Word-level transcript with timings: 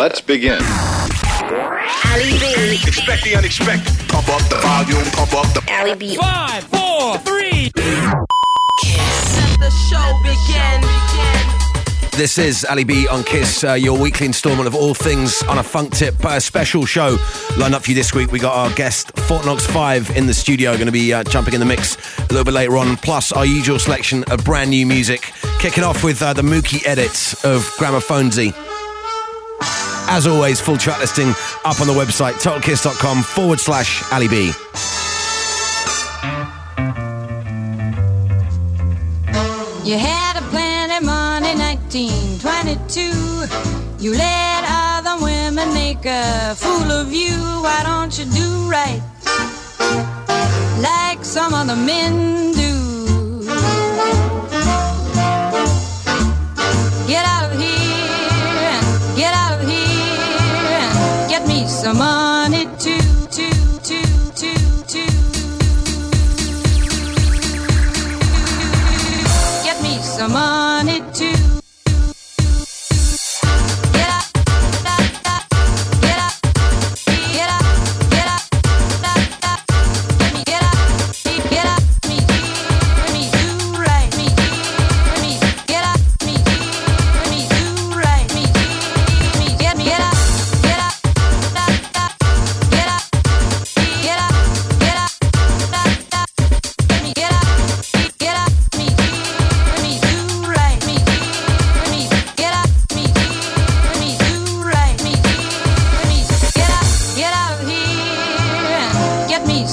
Let's 0.00 0.22
begin. 0.22 0.62
Ali 0.62 2.32
B. 2.40 2.78
Expect 2.86 3.22
the 3.22 3.34
unexpected. 3.36 3.92
Pump 4.08 4.30
up 4.30 4.40
the 4.48 4.56
volume, 4.56 5.04
pump 5.12 5.34
up 5.34 5.52
the. 5.52 5.62
Ali 5.70 5.94
B. 5.94 6.16
Five, 6.16 6.64
four, 6.64 7.18
three. 7.18 7.70
Let 7.76 9.60
the 9.60 9.70
show 9.90 10.18
begin. 10.22 10.80
This 12.12 12.38
is 12.38 12.64
Ali 12.64 12.84
B 12.84 13.08
on 13.08 13.24
Kiss, 13.24 13.62
uh, 13.62 13.74
your 13.74 13.98
weekly 13.98 14.24
instalment 14.24 14.66
of 14.66 14.74
all 14.74 14.94
things 14.94 15.42
on 15.42 15.58
a 15.58 15.62
funk 15.62 15.92
tip. 15.92 16.24
Uh, 16.24 16.40
special 16.40 16.86
show 16.86 17.18
lined 17.58 17.74
up 17.74 17.82
for 17.82 17.90
you 17.90 17.94
this 17.94 18.14
week. 18.14 18.32
We 18.32 18.38
got 18.38 18.54
our 18.54 18.74
guest 18.74 19.14
Fort 19.28 19.44
Knox 19.44 19.66
5 19.66 20.16
in 20.16 20.26
the 20.26 20.32
studio, 20.32 20.72
going 20.72 20.86
to 20.86 20.92
be 20.92 21.12
uh, 21.12 21.24
jumping 21.24 21.52
in 21.52 21.60
the 21.60 21.66
mix 21.66 21.98
a 22.18 22.22
little 22.32 22.44
bit 22.44 22.54
later 22.54 22.78
on, 22.78 22.96
plus 22.96 23.32
our 23.32 23.44
usual 23.44 23.78
selection 23.78 24.24
of 24.30 24.42
brand 24.46 24.70
new 24.70 24.86
music. 24.86 25.30
Kicking 25.58 25.84
off 25.84 26.02
with 26.02 26.22
uh, 26.22 26.32
the 26.32 26.40
Mookie 26.40 26.86
edits 26.86 27.44
of 27.44 27.64
Gramophonedzie. 27.76 28.69
As 30.12 30.26
always, 30.26 30.60
full 30.60 30.76
track 30.76 30.98
listing 30.98 31.28
up 31.64 31.80
on 31.80 31.86
the 31.86 31.92
website, 31.92 32.32
totalkiss.com 32.42 33.22
forward 33.22 33.60
slash 33.60 34.02
Ali 34.10 34.26
B. 34.26 34.46
You 39.88 39.96
had 39.96 40.36
a 40.36 40.42
plenty 40.50 41.06
money, 41.06 41.54
1922. 41.54 44.02
You 44.04 44.14
let 44.14 44.64
other 44.66 45.24
women 45.24 45.72
make 45.74 46.04
a 46.04 46.56
fool 46.56 46.90
of 46.90 47.12
you. 47.12 47.36
Why 47.62 47.82
don't 47.84 48.18
you 48.18 48.24
do 48.24 48.68
right 48.68 49.00
like 50.82 51.24
some 51.24 51.54
other 51.54 51.76
men 51.76 52.50
do? 52.50 53.44
Get 57.06 57.24
out 57.24 57.52
of 57.52 57.60
here 57.60 57.79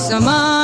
get 0.10 0.57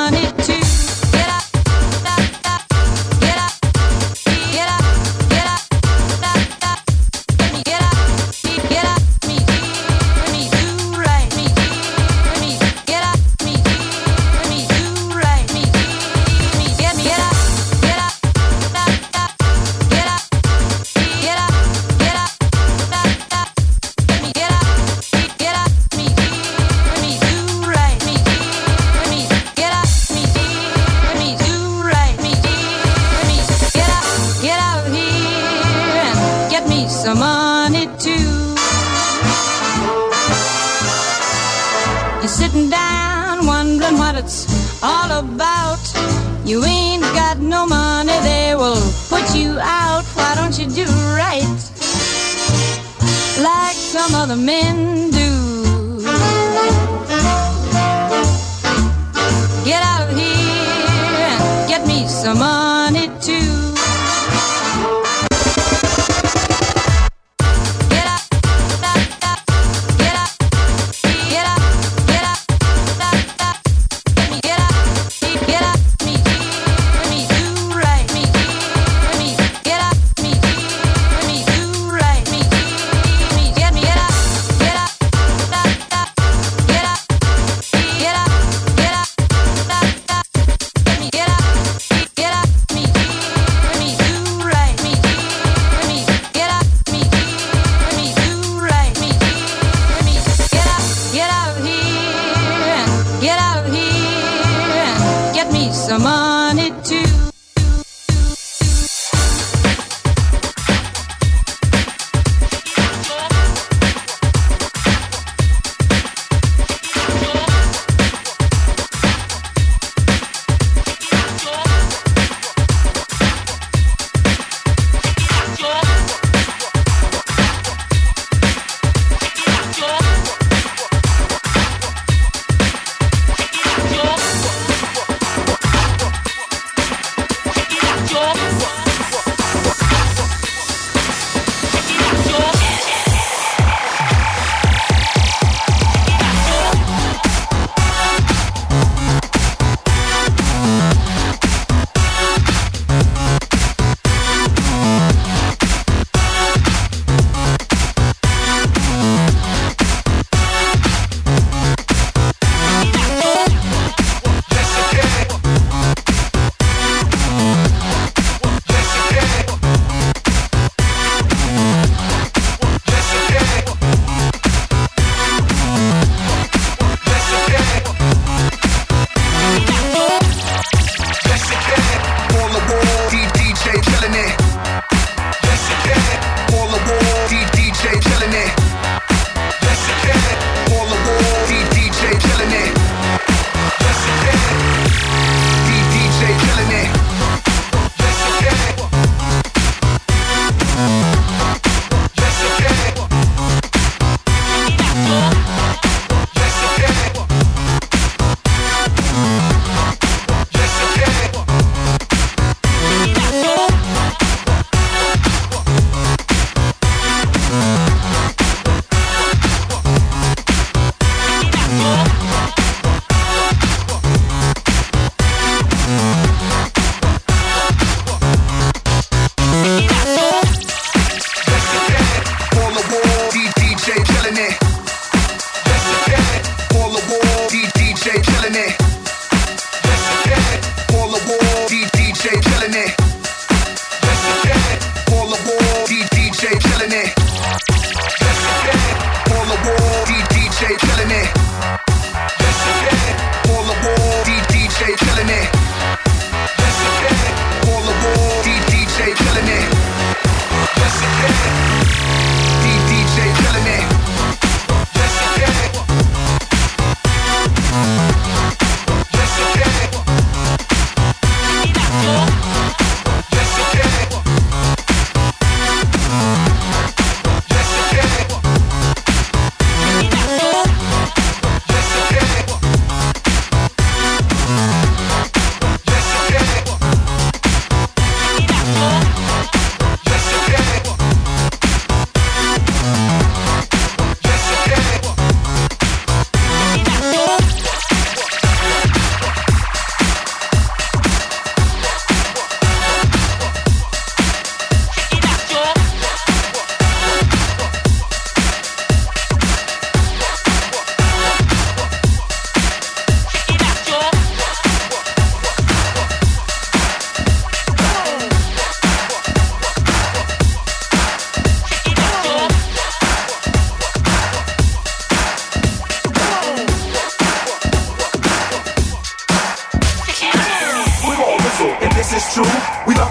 Some 105.86 106.04
money 106.04 106.72
too. 106.86 107.03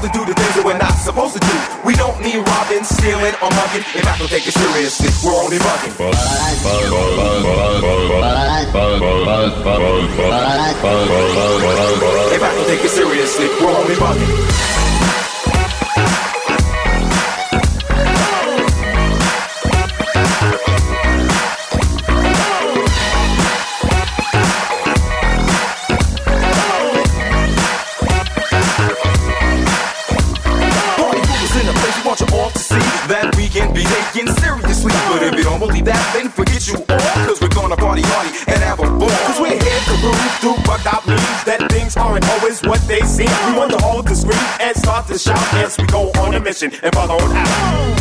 To 0.03 0.09
do 0.09 0.25
the 0.27 0.35
things 0.35 0.55
that 0.59 0.65
we're 0.67 0.77
not 0.79 0.99
supposed 0.99 1.35
to 1.35 1.39
do. 1.39 1.55
We 1.87 1.95
don't 1.95 2.19
need 2.19 2.43
robbing, 2.43 2.83
stealing, 2.83 3.39
or 3.39 3.51
mugging. 3.55 3.87
If 3.95 4.03
I 4.03 4.19
don't 4.19 4.27
take 4.27 4.43
it 4.43 4.51
seriously, 4.51 5.07
we're 5.23 5.39
only 5.39 5.59
bugging. 5.63 5.95
If 12.35 12.43
I 12.43 12.51
don't 12.51 12.67
take 12.67 12.83
it 12.83 12.91
seriously, 12.91 13.47
we're 13.63 13.71
only 13.71 13.95
bugging. 13.95 14.82
Mission 46.63 46.81
and 46.85 46.95
bug 46.95 47.11
on 47.11 47.37
out. 47.37 47.99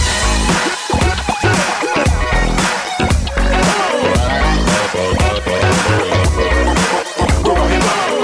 We're 7.44 7.58
only 7.58 7.78
bugging. 7.80 8.22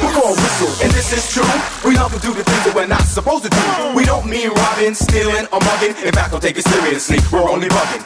We 0.00 0.08
call 0.12 0.32
whistle, 0.34 0.68
and 0.82 0.92
this 0.92 1.12
is 1.12 1.32
true. 1.32 1.44
We 1.84 1.96
love 1.96 2.12
to 2.12 2.20
do 2.20 2.32
the 2.32 2.42
things 2.44 2.64
that 2.64 2.74
we're 2.74 2.86
not 2.86 3.02
supposed 3.02 3.44
to 3.44 3.50
do. 3.50 3.56
We 3.94 4.04
don't 4.04 4.26
mean 4.26 4.50
robbing, 4.50 4.94
stealing, 4.94 5.46
or 5.52 5.60
mugging. 5.60 5.94
In 6.04 6.12
fact, 6.12 6.30
don't 6.32 6.42
take 6.42 6.56
it 6.58 6.66
seriously. 6.66 7.18
We're 7.32 7.48
only 7.48 7.68
bugging. 7.68 8.02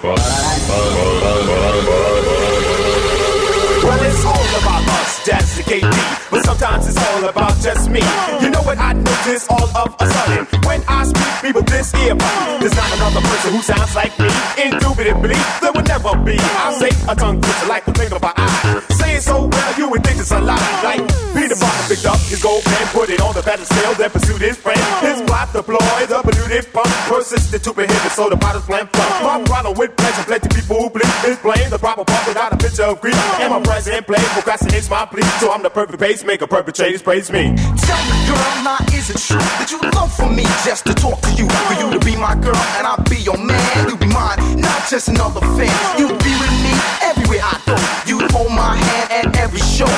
But 5.78 6.42
sometimes 6.44 6.88
it's 6.88 6.98
all 6.98 7.24
about 7.28 7.54
just 7.62 7.88
me. 7.90 8.00
You 8.42 8.50
know 8.50 8.62
what 8.62 8.76
I 8.78 8.92
notice 8.92 9.46
all 9.48 9.70
of 9.76 9.94
a 10.00 10.06
sudden? 10.06 10.46
When 10.66 10.82
I 10.88 11.04
speak, 11.04 11.46
people 11.46 11.62
this 11.62 11.94
ear. 11.94 12.16
There's 12.58 12.74
not 12.74 12.90
another 12.98 13.20
person 13.20 13.52
who 13.54 13.62
sounds 13.62 13.94
like 13.94 14.18
me. 14.18 14.26
Indubitably, 14.58 15.38
there 15.62 15.70
will 15.70 15.86
never 15.86 16.16
be. 16.26 16.34
I 16.40 16.74
say 16.74 16.90
a 17.06 17.14
tongue 17.14 17.40
twister 17.40 17.68
like 17.68 17.84
the 17.84 17.94
finger 17.94 18.16
of 18.16 18.24
an 18.24 18.32
eye. 18.36 18.82
Say 18.98 19.14
it 19.14 19.22
so 19.22 19.46
well, 19.46 19.78
you 19.78 19.88
would 19.88 20.02
think 20.02 20.18
it's 20.18 20.32
a 20.32 20.40
lie. 20.40 20.58
Like 20.82 21.06
Peter 21.50 21.66
Parker 21.66 21.88
picked 21.88 22.06
up 22.06 22.20
his 22.30 22.40
gold 22.40 22.62
pen, 22.62 22.86
put 22.94 23.10
it 23.10 23.20
on 23.20 23.34
the 23.34 23.42
battlefield, 23.42 23.96
then 23.96 24.08
pursued 24.10 24.40
his 24.40 24.56
friend. 24.56 24.78
His 25.02 25.20
plot 25.26 25.52
deployed, 25.52 26.06
the 26.06 26.22
polluted 26.22 26.72
pump, 26.72 26.86
persisted 27.10 27.64
to 27.64 27.74
prohibit, 27.74 28.12
so 28.12 28.30
the 28.30 28.36
bottles 28.36 28.68
went 28.68 28.86
from. 28.94 29.02
My 29.26 29.42
problem 29.42 29.74
with 29.74 29.96
pleasure, 29.96 30.22
plenty 30.22 30.46
people 30.54 30.78
who 30.78 30.90
bleed 30.90 31.10
is 31.26 31.38
blame 31.42 31.68
the 31.68 31.78
proper 31.78 32.04
part 32.04 32.28
without 32.28 32.52
a 32.52 32.56
picture 32.56 32.84
of 32.84 33.00
grief. 33.00 33.18
And 33.42 33.50
my 33.50 33.60
present 33.62 34.06
play 34.06 34.22
procrastinates 34.38 34.88
my 34.88 35.04
plea, 35.06 35.26
so 35.42 35.50
I'm 35.50 35.64
the 35.64 35.70
perfect 35.70 35.98
pacemaker, 35.98 36.46
perpetrators 36.46 37.02
praise 37.02 37.32
me. 37.32 37.50
Tell 37.82 38.02
me, 38.06 38.16
girl, 38.30 38.54
now 38.62 38.78
is 38.94 39.10
it 39.10 39.18
true 39.18 39.42
that 39.58 39.74
you 39.74 39.82
love 39.90 40.14
for 40.14 40.30
me 40.30 40.46
just 40.62 40.86
to 40.86 40.94
talk 40.94 41.18
to 41.22 41.32
you? 41.34 41.50
For 41.50 41.74
you 41.82 41.90
to 41.90 41.98
be 42.06 42.14
my 42.14 42.38
girl 42.38 42.62
and 42.78 42.86
I'll 42.86 43.02
be 43.10 43.18
your 43.26 43.38
man. 43.38 43.90
You 43.90 43.96
be 43.96 44.06
mine, 44.06 44.38
not 44.54 44.86
just 44.86 45.08
another 45.08 45.42
fan. 45.58 45.74
You 45.98 46.06
be 46.14 46.32
with 46.38 46.54
me 46.62 46.72
everywhere 47.02 47.42
I 47.42 47.58
go. 47.66 47.74
You 48.06 48.22
hold 48.30 48.54
my 48.54 48.76
hand 48.78 49.10
at 49.10 49.36
every 49.36 49.58
show. 49.58 49.90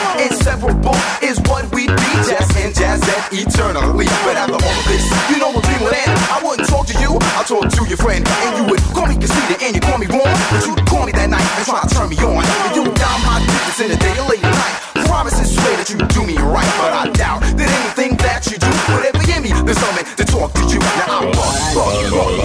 Is 1.22 1.38
what 1.46 1.70
we 1.70 1.86
be. 1.86 2.10
Jazz 2.26 2.50
and 2.58 2.74
jazz 2.74 2.98
that 3.06 3.30
eternally. 3.30 4.10
But 4.26 4.34
after 4.34 4.58
all 4.58 4.78
of 4.82 4.86
this, 4.90 5.06
you 5.30 5.38
know 5.38 5.54
what 5.54 5.62
dream 5.62 5.78
would 5.86 5.94
end. 5.94 6.10
I 6.26 6.42
wouldn't 6.42 6.66
talk 6.66 6.90
to 6.90 6.96
you, 6.98 7.22
I 7.38 7.46
talk 7.46 7.70
to 7.70 7.82
your 7.86 7.96
friend. 7.96 8.26
And 8.26 8.52
you 8.58 8.64
would 8.66 8.82
call 8.90 9.06
me 9.06 9.14
conceited 9.14 9.62
and 9.62 9.74
you 9.74 9.80
call 9.80 9.98
me 10.02 10.10
wrong. 10.10 10.26
But 10.50 10.66
you'd 10.66 10.82
call 10.90 11.06
me 11.06 11.12
that 11.14 11.30
night 11.30 11.46
and 11.54 11.62
try 11.62 11.86
to 11.86 11.88
turn 11.94 12.10
me 12.10 12.18
on. 12.26 12.42
And 12.42 12.74
you 12.74 12.82
down 12.98 13.18
my 13.22 13.38
digits 13.38 13.78
in 13.78 13.88
the 13.94 13.98
day 14.02 14.14
or 14.18 14.26
late 14.26 14.42
night. 14.42 14.74
Promise 15.06 15.38
and 15.38 15.46
swear 15.46 15.76
that 15.78 15.86
you 15.86 15.98
do 16.10 16.26
me 16.26 16.34
right, 16.40 16.66
but 16.82 16.90
I 16.90 17.06
doubt 17.14 17.46
that 17.46 17.68
anything 17.70 18.16
that 18.26 18.42
you 18.50 18.58
do 18.58 18.70
would 18.90 19.06
ever 19.06 19.22
give 19.22 19.38
me 19.38 19.54
the 19.54 19.74
something 19.78 20.06
to 20.18 20.24
talk 20.26 20.50
to 20.58 20.64
you. 20.66 20.82
Now 20.82 21.22
I'm 21.22 21.30
bug, 21.30 21.54
bug, 21.78 22.10
bug, 22.10 22.42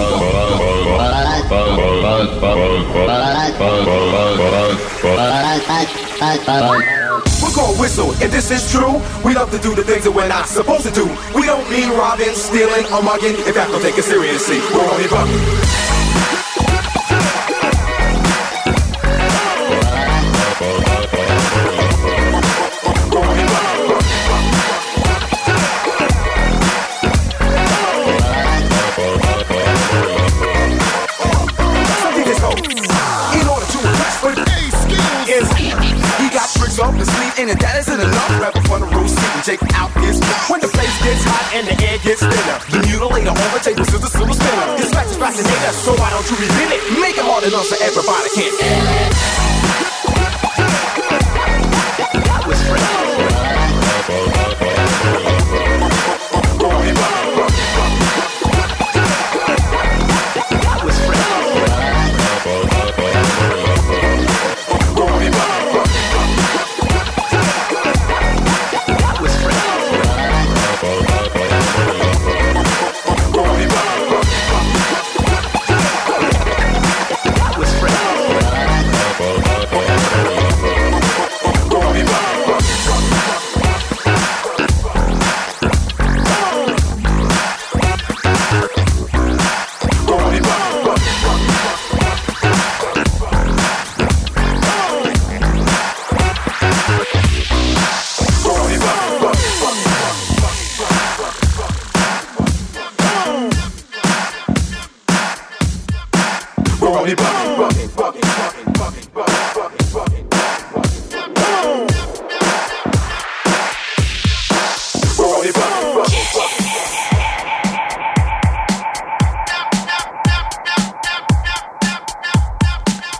bug. 6.46 6.78
We're 6.78 7.07
whistle, 7.78 8.12
and 8.22 8.30
this 8.32 8.50
is 8.50 8.70
true. 8.70 9.00
We 9.24 9.34
love 9.34 9.50
to 9.50 9.58
do 9.58 9.74
the 9.74 9.84
things 9.84 10.04
that 10.04 10.12
we're 10.12 10.28
not 10.28 10.46
supposed 10.46 10.84
to 10.86 10.92
do. 10.92 11.06
We 11.34 11.46
don't 11.46 11.68
mean 11.70 11.90
robbing, 11.90 12.34
stealing, 12.34 12.86
or 12.92 13.02
mugging. 13.02 13.34
If 13.34 13.54
fact, 13.54 13.70
don't 13.70 13.82
take 13.82 13.98
it 13.98 14.04
seriously. 14.04 14.58
We're 14.72 14.88
only 14.90 15.04
bugging. 15.04 16.47
His 37.38 37.46
sleeve 37.46 37.50
and 37.50 37.60
that 37.60 37.78
isn't 37.78 38.00
enough. 38.00 38.40
Rapper 38.40 38.62
from 38.66 38.80
the 38.80 38.86
roof, 38.86 39.14
and 39.14 39.44
check 39.44 39.60
out 39.74 39.90
his 40.02 40.18
when 40.50 40.60
the 40.60 40.68
place 40.68 40.94
gets 41.02 41.22
hot 41.24 41.54
and 41.54 41.66
the 41.66 41.76
air 41.86 41.98
gets 41.98 42.20
thinner. 42.20 42.58
The 42.70 42.78
mutilator 42.86 43.30
on 43.30 43.50
the 43.54 43.60
table 43.62 43.82
is 43.82 43.92
the 43.92 44.08
spinner. 44.08 44.78
His 44.78 44.90
facts 44.90 45.10
is 45.10 45.16
fascinating, 45.16 45.72
so 45.72 45.94
why 45.94 46.10
don't 46.10 46.26
you 46.30 46.36
reveal 46.36 46.70
it? 46.72 47.00
Make 47.00 47.16
it 47.18 47.24
hard 47.24 47.44
enough 47.44 47.66
so 47.66 47.76
everybody 47.78 48.28
can 48.34 48.50
feel. 48.58 49.57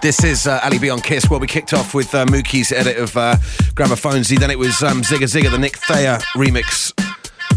This 0.09 0.25
is 0.25 0.47
uh, 0.47 0.59
Ali 0.65 0.79
B 0.79 0.88
on 0.88 1.03
Kiss. 1.03 1.29
Well, 1.29 1.38
we 1.38 1.47
kicked 1.47 1.75
off 1.75 1.93
with 1.93 2.15
uh, 2.15 2.25
Mookie's 2.25 2.73
edit 2.73 2.97
of 2.97 3.15
uh, 3.15 3.37
Gramophonedzie. 3.75 4.38
Then 4.38 4.50
it 4.50 4.59
was 4.59 4.83
um, 4.83 5.03
Zigga 5.03 5.25
Zigga, 5.29 5.50
the 5.50 5.59
Nick 5.59 5.77
Thayer 5.77 6.17
remix 6.35 6.99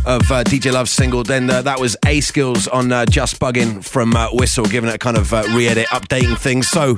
of 0.06 0.30
uh, 0.30 0.44
DJ 0.44 0.74
Love's 0.74 0.92
single. 0.92 1.24
Then 1.24 1.50
uh, 1.50 1.62
that 1.62 1.80
was 1.80 1.96
A.Skillz 2.06 2.68
on 2.70 2.92
uh, 2.92 3.06
Just 3.06 3.40
Bugging 3.40 3.82
from 3.82 4.14
uh, 4.18 4.28
Whistle, 4.34 4.66
giving 4.66 4.90
it 4.90 4.96
a 4.96 4.98
kind 4.98 5.16
of 5.16 5.34
uh, 5.34 5.44
re 5.56 5.70
edit, 5.70 5.88
updating 5.92 6.38
things. 6.38 6.68
So, 6.68 6.98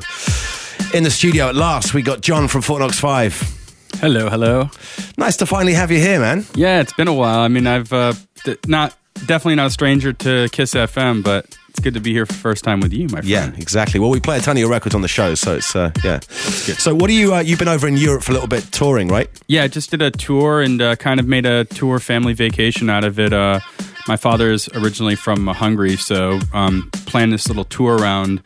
in 0.91 1.03
the 1.03 1.11
studio 1.11 1.49
at 1.49 1.55
last, 1.55 1.93
we 1.93 2.01
got 2.01 2.21
John 2.21 2.47
from 2.47 2.63
Fort 2.63 2.81
Knox 2.81 2.99
5. 2.99 3.99
Hello, 3.99 4.29
hello. 4.29 4.71
Nice 5.19 5.37
to 5.37 5.45
finally 5.45 5.75
have 5.75 5.91
you 5.91 5.99
here, 5.99 6.19
man. 6.19 6.47
Yeah, 6.55 6.81
it's 6.81 6.93
been 6.93 7.07
a 7.07 7.13
while. 7.13 7.41
I 7.41 7.47
mean, 7.47 7.67
I've 7.67 7.93
uh, 7.93 8.13
d- 8.43 8.57
not 8.65 8.97
definitely 9.27 9.53
not 9.53 9.67
a 9.67 9.69
stranger 9.69 10.13
to 10.13 10.49
Kiss 10.51 10.73
FM, 10.73 11.23
but 11.23 11.55
it's 11.73 11.79
good 11.79 11.95
to 11.95 11.99
be 11.99 12.13
here 12.13 12.27
for 12.27 12.33
the 12.33 12.39
first 12.39 12.63
time 12.63 12.81
with 12.81 12.93
you, 12.93 13.05
my 13.05 13.21
friend. 13.21 13.25
Yeah, 13.25 13.51
exactly. 13.57 13.99
Well, 13.99 14.11
we 14.11 14.19
play 14.19 14.37
a 14.37 14.41
ton 14.41 14.57
of 14.57 14.59
your 14.59 14.69
records 14.69 14.93
on 14.93 15.01
the 15.01 15.07
show, 15.07 15.33
so 15.33 15.55
it's 15.55 15.75
uh, 15.75 15.91
yeah. 16.03 16.19
So, 16.19 16.93
what 16.93 17.07
do 17.07 17.13
you? 17.13 17.33
Uh, 17.33 17.39
you've 17.39 17.57
been 17.57 17.67
over 17.67 17.87
in 17.87 17.97
Europe 17.97 18.21
for 18.21 18.31
a 18.31 18.35
little 18.35 18.47
bit 18.47 18.71
touring, 18.71 19.07
right? 19.07 19.27
Yeah, 19.47 19.63
I 19.63 19.67
just 19.69 19.89
did 19.89 20.03
a 20.03 20.11
tour 20.11 20.61
and 20.61 20.79
uh, 20.79 20.95
kind 20.97 21.19
of 21.19 21.27
made 21.27 21.47
a 21.47 21.65
tour 21.65 21.97
family 21.97 22.33
vacation 22.33 22.91
out 22.91 23.03
of 23.03 23.19
it. 23.19 23.33
Uh, 23.33 23.59
my 24.07 24.17
father 24.17 24.51
is 24.51 24.69
originally 24.75 25.15
from 25.15 25.47
Hungary, 25.47 25.95
so 25.95 26.39
um, 26.53 26.91
planned 27.07 27.33
this 27.33 27.47
little 27.47 27.65
tour 27.65 27.97
around 27.97 28.43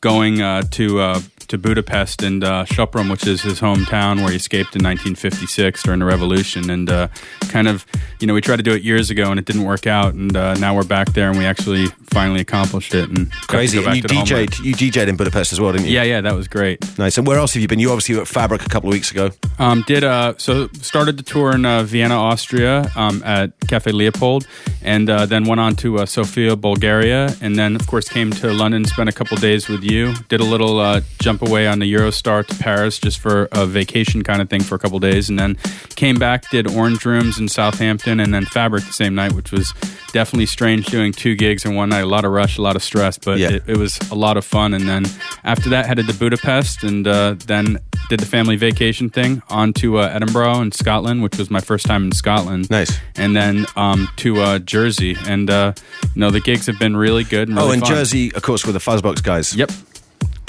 going 0.00 0.40
uh, 0.40 0.62
to 0.70 1.00
uh, 1.00 1.20
to 1.50 1.58
Budapest 1.58 2.22
and 2.22 2.44
uh, 2.44 2.64
which 3.08 3.26
is 3.26 3.42
his 3.42 3.60
hometown 3.60 4.18
where 4.18 4.30
he 4.30 4.36
escaped 4.36 4.76
in 4.76 4.84
1956 4.84 5.82
during 5.82 5.98
the 5.98 6.06
revolution. 6.06 6.70
And 6.70 6.88
uh, 6.88 7.08
kind 7.48 7.66
of, 7.66 7.84
you 8.20 8.26
know, 8.26 8.34
we 8.34 8.40
tried 8.40 8.56
to 8.56 8.62
do 8.62 8.72
it 8.72 8.82
years 8.82 9.10
ago 9.10 9.30
and 9.30 9.38
it 9.38 9.46
didn't 9.46 9.64
work 9.64 9.86
out. 9.86 10.14
And 10.14 10.36
uh, 10.36 10.54
now 10.54 10.76
we're 10.76 10.84
back 10.84 11.12
there 11.12 11.28
and 11.28 11.36
we 11.36 11.44
actually 11.44 11.88
finally 12.10 12.40
accomplished 12.40 12.94
it. 12.94 13.08
And 13.08 13.30
Crazy. 13.48 13.78
And 13.78 13.96
you 13.96 14.02
to 14.02 14.08
the 14.08 14.14
homeland. 14.14 14.50
DJ'd, 14.50 14.64
you 14.64 14.74
DJ'd 14.74 15.08
in 15.08 15.16
Budapest 15.16 15.52
as 15.52 15.60
well, 15.60 15.72
didn't 15.72 15.86
you? 15.86 15.94
Yeah, 15.94 16.02
yeah, 16.02 16.20
that 16.20 16.34
was 16.34 16.48
great. 16.48 16.98
Nice. 16.98 17.18
And 17.18 17.26
where 17.26 17.38
else 17.38 17.54
have 17.54 17.62
you 17.62 17.68
been? 17.68 17.78
You 17.78 17.90
obviously 17.90 18.16
were 18.16 18.22
at 18.22 18.28
Fabric 18.28 18.64
a 18.64 18.68
couple 18.68 18.88
of 18.88 18.92
weeks 18.92 19.10
ago. 19.10 19.30
Um, 19.58 19.84
did 19.86 20.04
uh, 20.04 20.34
so 20.38 20.68
started 20.80 21.16
the 21.16 21.22
tour 21.22 21.54
in 21.54 21.64
uh, 21.64 21.82
Vienna, 21.82 22.14
Austria, 22.14 22.90
um, 22.96 23.22
at 23.24 23.52
Cafe 23.68 23.92
Leopold, 23.92 24.46
and 24.82 25.08
uh, 25.08 25.26
then 25.26 25.44
went 25.44 25.60
on 25.60 25.76
to 25.76 25.98
uh, 25.98 26.06
Sofia, 26.06 26.56
Bulgaria, 26.56 27.34
and 27.40 27.56
then 27.56 27.76
of 27.76 27.86
course 27.86 28.08
came 28.08 28.30
to 28.30 28.52
London, 28.52 28.84
spent 28.84 29.08
a 29.08 29.12
couple 29.12 29.36
days 29.36 29.68
with 29.68 29.82
you, 29.82 30.14
did 30.28 30.40
a 30.40 30.44
little 30.44 30.80
uh, 30.80 31.00
jump 31.20 31.42
away 31.42 31.66
on 31.66 31.78
the 31.78 31.92
Eurostar 31.92 32.46
to 32.46 32.54
Paris 32.56 32.98
just 32.98 33.18
for 33.18 33.48
a 33.52 33.66
vacation 33.66 34.22
kind 34.22 34.40
of 34.40 34.48
thing 34.48 34.62
for 34.62 34.74
a 34.74 34.78
couple 34.78 34.98
days, 34.98 35.28
and 35.28 35.38
then 35.38 35.56
came 35.96 36.16
back, 36.16 36.48
did 36.50 36.66
Orange 36.66 37.04
Rooms 37.04 37.38
in 37.38 37.48
Southampton, 37.48 38.20
and 38.20 38.32
then 38.32 38.44
Fabric 38.46 38.84
the 38.84 38.92
same 38.92 39.14
night, 39.14 39.32
which 39.32 39.52
was 39.52 39.72
definitely 40.12 40.46
strange 40.46 40.86
doing 40.86 41.12
two 41.12 41.34
gigs 41.34 41.64
in 41.64 41.74
one 41.74 41.88
night. 41.90 41.99
A 42.00 42.06
lot 42.06 42.24
of 42.24 42.32
rush, 42.32 42.58
a 42.58 42.62
lot 42.62 42.76
of 42.76 42.82
stress, 42.82 43.18
but 43.18 43.38
Yeah. 43.38 43.50
it, 43.50 43.62
it 43.66 43.76
was 43.76 43.98
a 44.10 44.14
lot 44.14 44.36
of 44.36 44.44
fun. 44.44 44.74
And 44.74 44.88
then 44.88 45.04
after 45.44 45.70
that, 45.70 45.86
headed 45.86 46.06
to 46.08 46.14
Budapest, 46.14 46.82
and 46.82 47.06
uh, 47.06 47.34
then 47.46 47.78
did 48.08 48.20
the 48.20 48.26
family 48.26 48.56
vacation 48.56 49.08
thing 49.10 49.42
on 49.48 49.72
to 49.74 49.98
uh, 49.98 50.10
Edinburgh 50.12 50.60
in 50.62 50.72
Scotland, 50.72 51.22
which 51.22 51.38
was 51.38 51.50
my 51.50 51.60
first 51.60 51.86
time 51.86 52.04
in 52.04 52.12
Scotland. 52.12 52.68
Nice. 52.70 52.98
And 53.16 53.36
then 53.36 53.66
um, 53.76 54.08
to 54.16 54.40
uh, 54.40 54.58
Jersey, 54.58 55.16
and 55.26 55.48
uh, 55.48 55.72
you 56.14 56.20
know 56.20 56.30
the 56.30 56.40
gigs 56.40 56.66
have 56.66 56.78
been 56.78 56.96
really 56.96 57.24
good. 57.24 57.48
And 57.48 57.56
really 57.56 57.68
oh, 57.68 57.72
and 57.72 57.82
fun. 57.82 57.90
Jersey, 57.90 58.34
of 58.34 58.42
course, 58.42 58.64
with 58.66 58.74
the 58.74 58.80
Fuzzbox 58.80 59.22
guys. 59.22 59.54
Yep. 59.54 59.70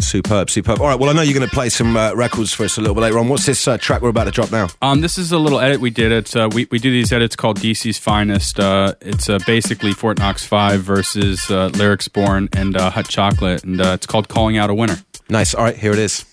Superb, 0.01 0.49
superb. 0.49 0.81
All 0.81 0.87
right, 0.87 0.99
well, 0.99 1.09
I 1.09 1.13
know 1.13 1.21
you're 1.21 1.37
going 1.37 1.47
to 1.47 1.53
play 1.53 1.69
some 1.69 1.95
uh, 1.95 2.13
records 2.13 2.53
for 2.53 2.63
us 2.63 2.77
a 2.77 2.81
little 2.81 2.95
bit 2.95 3.01
later 3.01 3.19
on. 3.19 3.29
What's 3.29 3.45
this 3.45 3.67
uh, 3.67 3.77
track 3.77 4.01
we're 4.01 4.09
about 4.09 4.25
to 4.25 4.31
drop 4.31 4.51
now? 4.51 4.67
Um, 4.81 5.01
this 5.01 5.17
is 5.17 5.31
a 5.31 5.37
little 5.37 5.59
edit 5.59 5.79
we 5.79 5.89
did. 5.89 6.11
It's 6.11 6.35
uh, 6.35 6.49
we 6.53 6.67
we 6.71 6.79
do 6.79 6.91
these 6.91 7.11
edits 7.11 7.35
called 7.35 7.59
DC's 7.59 7.97
Finest. 7.97 8.59
Uh, 8.59 8.95
it's 9.01 9.29
uh, 9.29 9.39
basically 9.45 9.93
Fort 9.93 10.19
Knox 10.19 10.45
Five 10.45 10.81
versus 10.81 11.49
uh, 11.49 11.67
Lyrics 11.67 12.07
Born 12.07 12.49
and 12.53 12.75
uh, 12.75 12.89
Hot 12.89 13.07
Chocolate, 13.07 13.63
and 13.63 13.79
uh, 13.79 13.91
it's 13.93 14.05
called 14.05 14.27
Calling 14.27 14.57
Out 14.57 14.69
a 14.69 14.73
Winner. 14.73 14.97
Nice. 15.29 15.53
All 15.53 15.63
right, 15.63 15.75
here 15.75 15.91
it 15.91 15.99
is. 15.99 16.25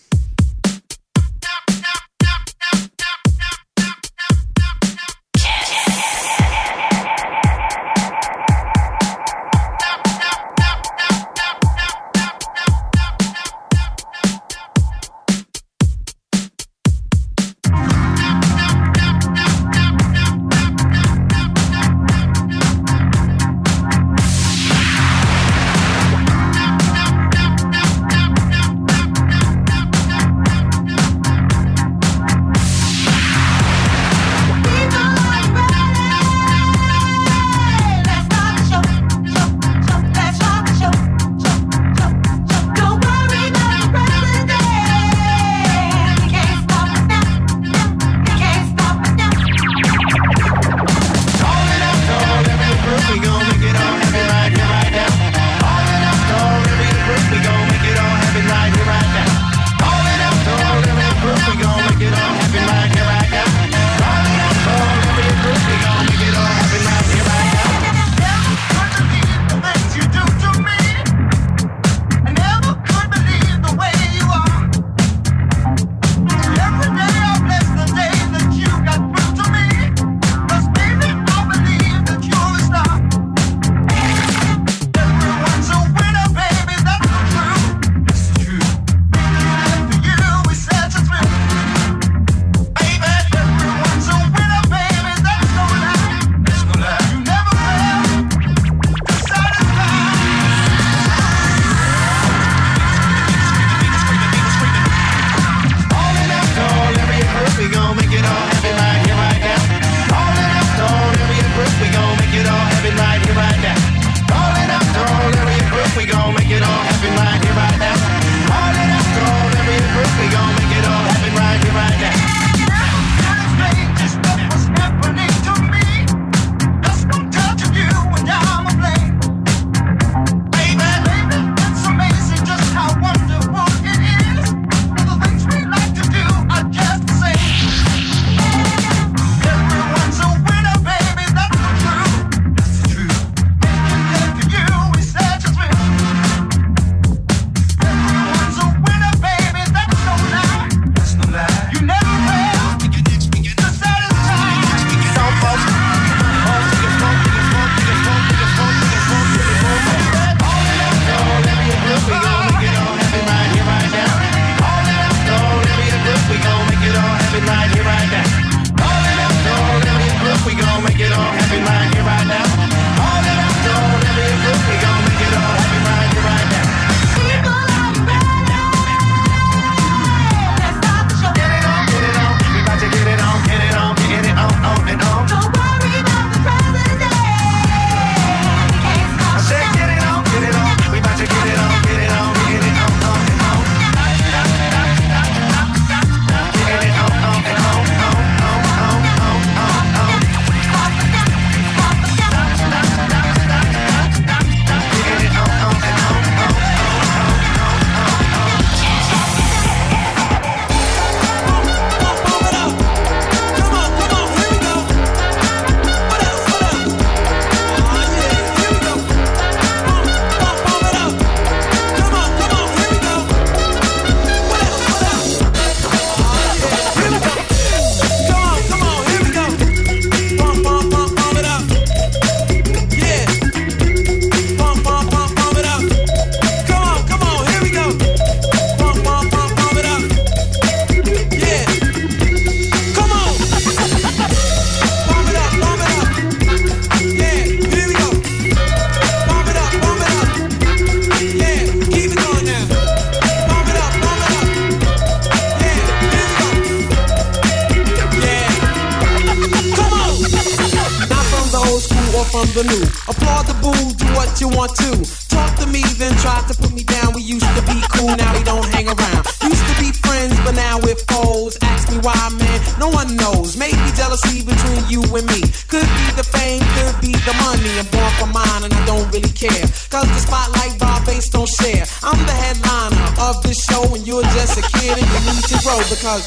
Applaud 262.58 263.46
the 263.46 263.54
boo, 263.62 263.70
do 263.94 264.06
what 264.18 264.26
you 264.42 264.50
want 264.50 264.74
to. 264.82 264.90
Talk 265.30 265.54
to 265.62 265.66
me, 265.70 265.78
then 265.94 266.10
try 266.18 266.42
to 266.50 266.54
put 266.58 266.74
me 266.74 266.82
down. 266.82 267.14
We 267.14 267.22
used 267.22 267.46
to 267.54 267.62
be 267.62 267.78
cool, 267.94 268.10
now 268.10 268.34
we 268.34 268.42
don't 268.42 268.66
hang 268.74 268.90
around. 268.90 269.22
Used 269.46 269.62
to 269.62 269.74
be 269.78 269.94
friends, 269.94 270.34
but 270.42 270.58
now 270.58 270.82
we're 270.82 270.98
foes. 271.06 271.54
Ask 271.62 271.86
me 271.86 272.02
why, 272.02 272.18
man, 272.34 272.58
no 272.82 272.90
one 272.90 273.14
knows. 273.14 273.54
Maybe 273.54 273.78
jealousy 273.94 274.42
between 274.42 274.82
you 274.90 275.06
and 275.06 275.22
me. 275.30 275.46
Could 275.70 275.86
be 275.86 276.06
the 276.18 276.26
fame, 276.26 276.58
could 276.74 276.98
be 276.98 277.14
the 277.14 277.34
money. 277.46 277.78
I'm 277.78 277.86
born 277.94 278.10
for 278.18 278.30
mine, 278.34 278.66
and 278.66 278.74
I 278.74 278.82
don't 278.90 279.06
really 279.14 279.30
care. 279.30 279.62
Cause 279.86 280.10
the 280.10 280.18
spotlight 280.18 280.74
vibe 280.82 281.06
face 281.06 281.30
don't 281.30 281.46
share. 281.62 281.86
I'm 282.02 282.18
the 282.26 282.34
headliner 282.42 283.06
of 283.22 283.38
this 283.46 283.62
show, 283.62 283.86
and 283.94 284.02
you're 284.02 284.26
just 284.34 284.58
a 284.58 284.66
kid, 284.66 284.98
and 284.98 285.06
you 285.06 285.20
need 285.30 285.46
to 285.46 285.58
grow 285.62 285.78
because. 285.86 286.26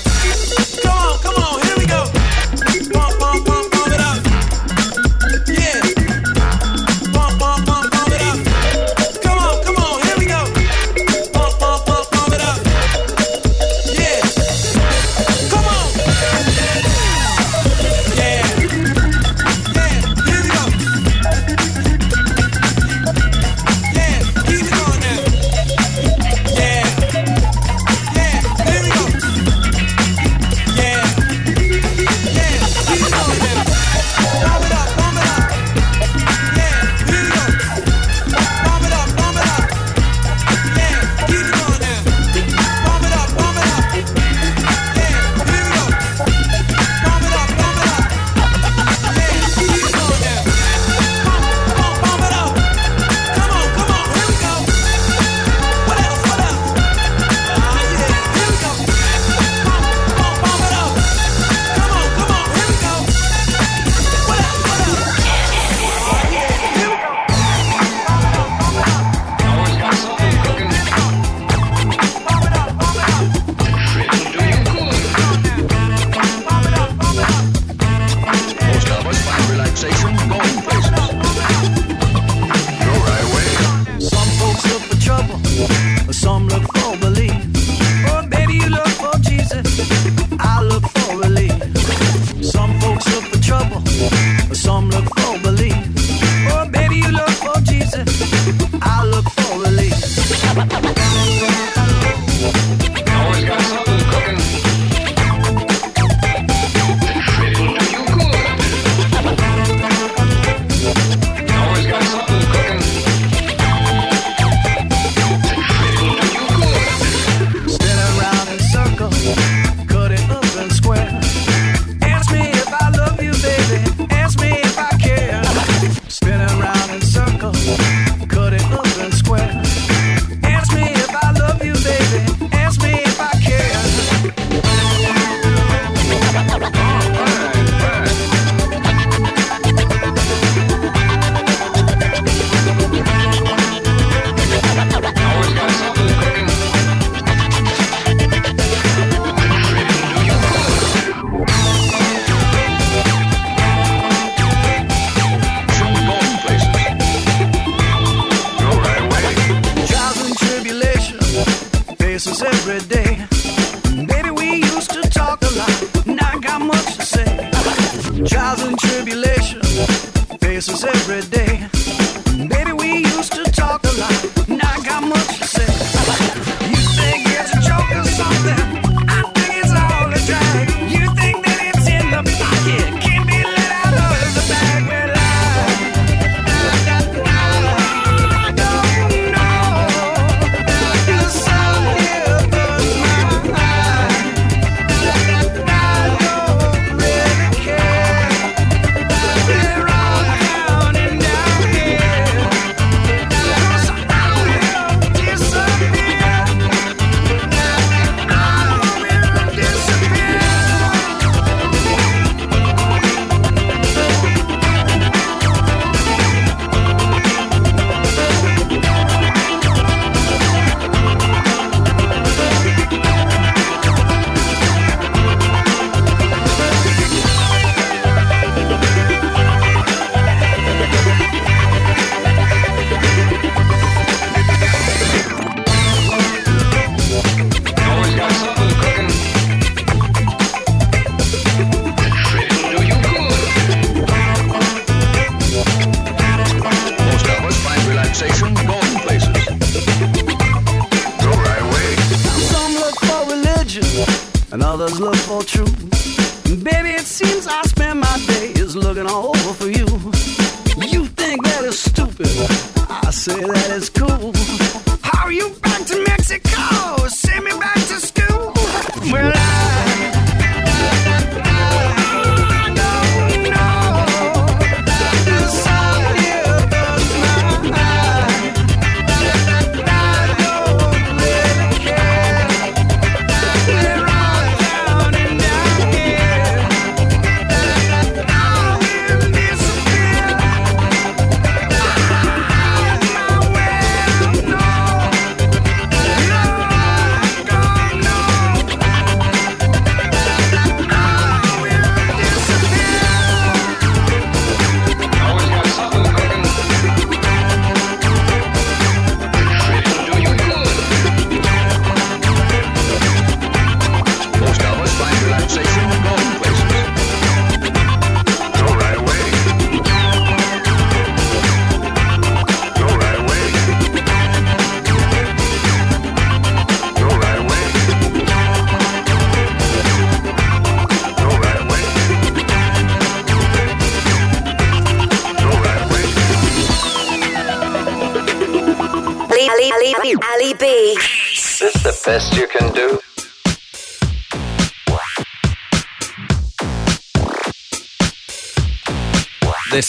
Come 0.80 0.96
on, 0.96 1.20
come 1.20 1.36
on. 1.44 1.61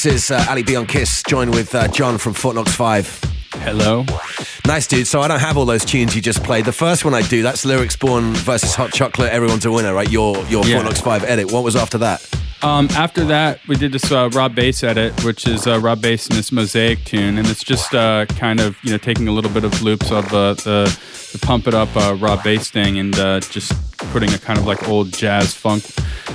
This 0.02 0.14
is 0.24 0.30
uh, 0.32 0.44
Ali 0.48 0.64
B 0.64 0.74
on 0.74 0.86
Kiss, 0.86 1.22
joined 1.22 1.54
with 1.54 1.76
uh, 1.76 1.86
John 1.86 2.18
from 2.18 2.32
Fort 2.32 2.68
5. 2.68 3.20
Hello. 3.58 4.04
Nice, 4.66 4.88
dude. 4.88 5.06
So 5.06 5.20
I 5.20 5.28
don't 5.28 5.38
have 5.38 5.56
all 5.56 5.64
those 5.64 5.84
tunes 5.84 6.16
you 6.16 6.20
just 6.20 6.42
played. 6.42 6.64
The 6.64 6.72
first 6.72 7.04
one 7.04 7.14
I 7.14 7.22
do, 7.22 7.44
that's 7.44 7.64
Lyrics 7.64 7.94
Born 7.94 8.32
versus 8.32 8.74
Hot 8.74 8.92
Chocolate, 8.92 9.30
Everyone's 9.30 9.64
a 9.64 9.70
Winner, 9.70 9.94
right? 9.94 10.10
Your, 10.10 10.44
your 10.46 10.64
Yeah. 10.64 10.82
Fort 10.82 10.98
5 10.98 11.22
edit. 11.22 11.52
What 11.52 11.62
was 11.62 11.76
after 11.76 11.98
that? 11.98 12.28
Um, 12.62 12.88
after 12.96 13.24
that, 13.26 13.60
we 13.68 13.76
did 13.76 13.92
this 13.92 14.10
uh, 14.10 14.28
Rob 14.32 14.56
Base 14.56 14.82
edit, 14.82 15.24
which 15.24 15.46
is 15.46 15.68
uh, 15.68 15.78
Rob 15.78 16.02
Base 16.02 16.26
in 16.28 16.34
this 16.34 16.50
Mosaic 16.50 17.04
tune, 17.04 17.38
and 17.38 17.46
it's 17.46 17.62
just 17.62 17.94
uh, 17.94 18.26
kind 18.26 18.58
of 18.58 18.76
you 18.82 18.90
know 18.90 18.98
taking 18.98 19.28
a 19.28 19.32
little 19.32 19.52
bit 19.52 19.62
of 19.62 19.82
loops 19.82 20.10
of 20.10 20.26
uh, 20.34 20.54
the 20.54 20.98
the 21.32 21.38
pump 21.46 21.68
it 21.68 21.74
up 21.74 21.88
uh, 21.96 22.16
Rob 22.18 22.42
Base 22.42 22.70
thing, 22.70 22.98
and 22.98 23.16
uh, 23.18 23.38
just 23.38 23.72
putting 24.12 24.32
a 24.32 24.38
kind 24.38 24.58
of 24.58 24.66
like 24.66 24.88
old 24.88 25.12
jazz 25.12 25.54
funk 25.54 25.84